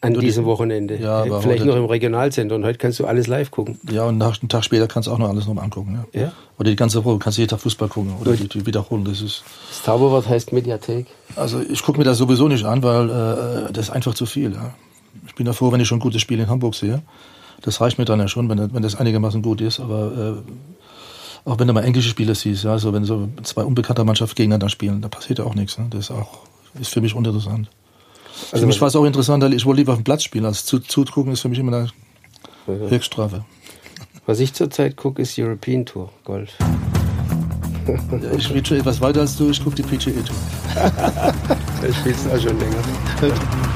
An 0.00 0.12
diesem 0.14 0.44
Wochenende. 0.44 0.96
Ja, 0.96 1.24
Vielleicht 1.24 1.46
heute- 1.60 1.64
noch 1.66 1.76
im 1.76 1.86
Regionalsender. 1.86 2.54
Und 2.56 2.64
heute 2.64 2.76
kannst 2.78 3.00
du 3.00 3.06
alles 3.06 3.26
live 3.26 3.50
gucken. 3.50 3.80
Ja, 3.90 4.04
und 4.04 4.18
nach, 4.18 4.38
einen 4.40 4.50
Tag 4.50 4.62
später 4.64 4.86
kannst 4.86 5.06
du 5.08 5.12
auch 5.12 5.18
noch 5.18 5.30
alles 5.30 5.46
noch 5.46 5.54
mal 5.54 5.62
angucken. 5.62 6.04
Ja? 6.12 6.20
Ja. 6.20 6.32
Oder 6.58 6.70
die 6.70 6.76
ganze 6.76 7.02
Woche, 7.04 7.18
kannst 7.18 7.38
du 7.38 7.42
jeden 7.42 7.50
Tag 7.50 7.60
Fußball 7.60 7.88
gucken 7.88 8.12
oder 8.20 8.32
die, 8.34 8.46
die 8.46 8.66
wiederholen. 8.66 9.04
Das 9.04 9.22
ist, 9.22 9.42
Das 9.70 9.82
Zauberwort 9.82 10.28
heißt 10.28 10.52
Mediathek. 10.52 11.06
also 11.36 11.60
ich 11.60 11.82
gucke 11.82 11.98
mir 11.98 12.04
das 12.04 12.18
sowieso 12.18 12.48
nicht 12.48 12.64
an, 12.66 12.82
weil 12.82 13.08
äh, 13.08 13.72
das 13.72 13.86
ist 13.86 13.90
einfach 13.90 14.12
zu 14.14 14.26
viel. 14.26 14.52
Ja? 14.52 14.74
Ich 15.34 15.36
bin 15.36 15.48
ja 15.48 15.52
froh, 15.52 15.72
wenn 15.72 15.80
ich 15.80 15.88
schon 15.88 15.98
ein 15.98 16.00
gutes 16.00 16.22
Spiel 16.22 16.38
in 16.38 16.46
Hamburg 16.48 16.76
sehe. 16.76 17.02
Das 17.60 17.80
reicht 17.80 17.98
mir 17.98 18.04
dann 18.04 18.20
ja 18.20 18.28
schon, 18.28 18.48
wenn, 18.48 18.72
wenn 18.72 18.82
das 18.84 18.94
einigermaßen 18.94 19.42
gut 19.42 19.60
ist. 19.60 19.80
Aber 19.80 20.36
äh, 20.46 21.48
Auch 21.50 21.58
wenn 21.58 21.66
du 21.66 21.74
mal 21.74 21.82
englische 21.82 22.08
Spiele 22.08 22.36
siehst, 22.36 22.62
ja, 22.62 22.78
so 22.78 22.92
wenn 22.92 23.04
so 23.04 23.28
zwei 23.42 23.64
unbekannte 23.64 24.04
Mannschaften 24.04 24.36
gegeneinander 24.36 24.68
spielen, 24.68 25.02
da 25.02 25.08
passiert 25.08 25.40
ja 25.40 25.44
auch 25.44 25.56
nichts. 25.56 25.76
Ne? 25.76 25.86
Das 25.90 26.02
ist 26.02 26.10
auch, 26.12 26.38
ist 26.80 26.92
für 26.92 27.00
mich 27.00 27.16
uninteressant. 27.16 27.68
Also 28.52 28.62
für 28.62 28.66
mich 28.68 28.80
war 28.80 28.86
es 28.86 28.94
auch 28.94 29.04
interessant, 29.04 29.42
ich 29.52 29.66
wollte 29.66 29.80
lieber 29.80 29.92
auf 29.92 29.98
dem 29.98 30.04
Platz 30.04 30.22
spielen, 30.22 30.44
als 30.44 30.64
zu, 30.64 30.78
zugucken 30.78 31.32
ist 31.32 31.40
für 31.40 31.48
mich 31.48 31.58
immer 31.58 31.76
eine 31.76 31.90
Höchststrafe. 32.88 33.44
Was 34.26 34.38
ich 34.38 34.52
zurzeit 34.52 34.96
gucke, 34.96 35.20
ist 35.20 35.36
European 35.36 35.84
Tour 35.84 36.10
Golf. 36.22 36.50
Ja, 37.88 38.32
ich 38.36 38.44
spiele 38.44 38.64
schon 38.64 38.76
etwas 38.78 39.00
weiter 39.00 39.22
als 39.22 39.36
du, 39.36 39.50
ich 39.50 39.62
gucke 39.62 39.74
die 39.74 39.82
PGA 39.82 40.12
Tour. 40.22 40.36
ich 41.88 41.96
spiele 41.96 42.14
es 42.14 42.26
auch 42.28 42.40
schon 42.40 42.56
länger. 42.58 42.82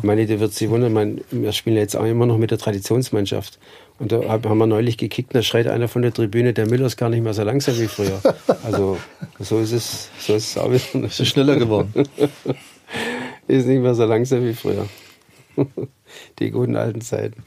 Ich 0.00 0.04
meine, 0.04 0.24
du 0.24 0.40
wird 0.40 0.54
sich 0.54 0.70
wundern, 0.70 0.94
mein, 0.94 1.20
wir 1.30 1.52
spielen 1.52 1.76
jetzt 1.76 1.94
auch 1.94 2.06
immer 2.06 2.24
noch 2.24 2.38
mit 2.38 2.50
der 2.50 2.56
Traditionsmannschaft. 2.56 3.58
Und 3.98 4.12
da 4.12 4.22
haben 4.26 4.58
wir 4.58 4.66
neulich 4.66 4.96
gekickt, 4.96 5.34
da 5.34 5.42
schreit 5.42 5.66
einer 5.66 5.88
von 5.88 6.00
der 6.00 6.10
Tribüne, 6.14 6.54
der 6.54 6.66
Müller 6.66 6.86
ist 6.86 6.96
gar 6.96 7.10
nicht 7.10 7.22
mehr 7.22 7.34
so 7.34 7.42
langsam 7.42 7.78
wie 7.78 7.86
früher. 7.86 8.18
Also 8.64 8.96
so 9.38 9.60
ist 9.60 9.72
es, 9.72 10.08
so 10.18 10.34
ist 10.34 10.50
es 10.50 10.58
auch 10.58 10.70
wieder. 10.70 11.04
Ist 11.04 11.26
schneller 11.26 11.56
geworden. 11.56 11.92
ist 13.46 13.66
nicht 13.66 13.82
mehr 13.82 13.94
so 13.94 14.06
langsam 14.06 14.42
wie 14.42 14.54
früher. 14.54 14.88
Die 16.38 16.50
guten 16.50 16.76
alten 16.76 17.02
Zeiten. 17.02 17.42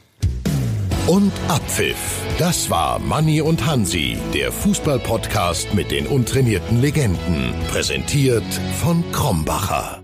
Und 1.08 1.32
Abpfiff. 1.48 2.22
Das 2.38 2.70
war 2.70 3.00
Manni 3.00 3.40
und 3.40 3.66
Hansi, 3.66 4.16
der 4.32 4.52
Fußballpodcast 4.52 5.74
mit 5.74 5.90
den 5.90 6.06
untrainierten 6.06 6.80
Legenden. 6.80 7.52
Präsentiert 7.68 8.44
von 8.80 9.02
Krombacher. 9.10 10.03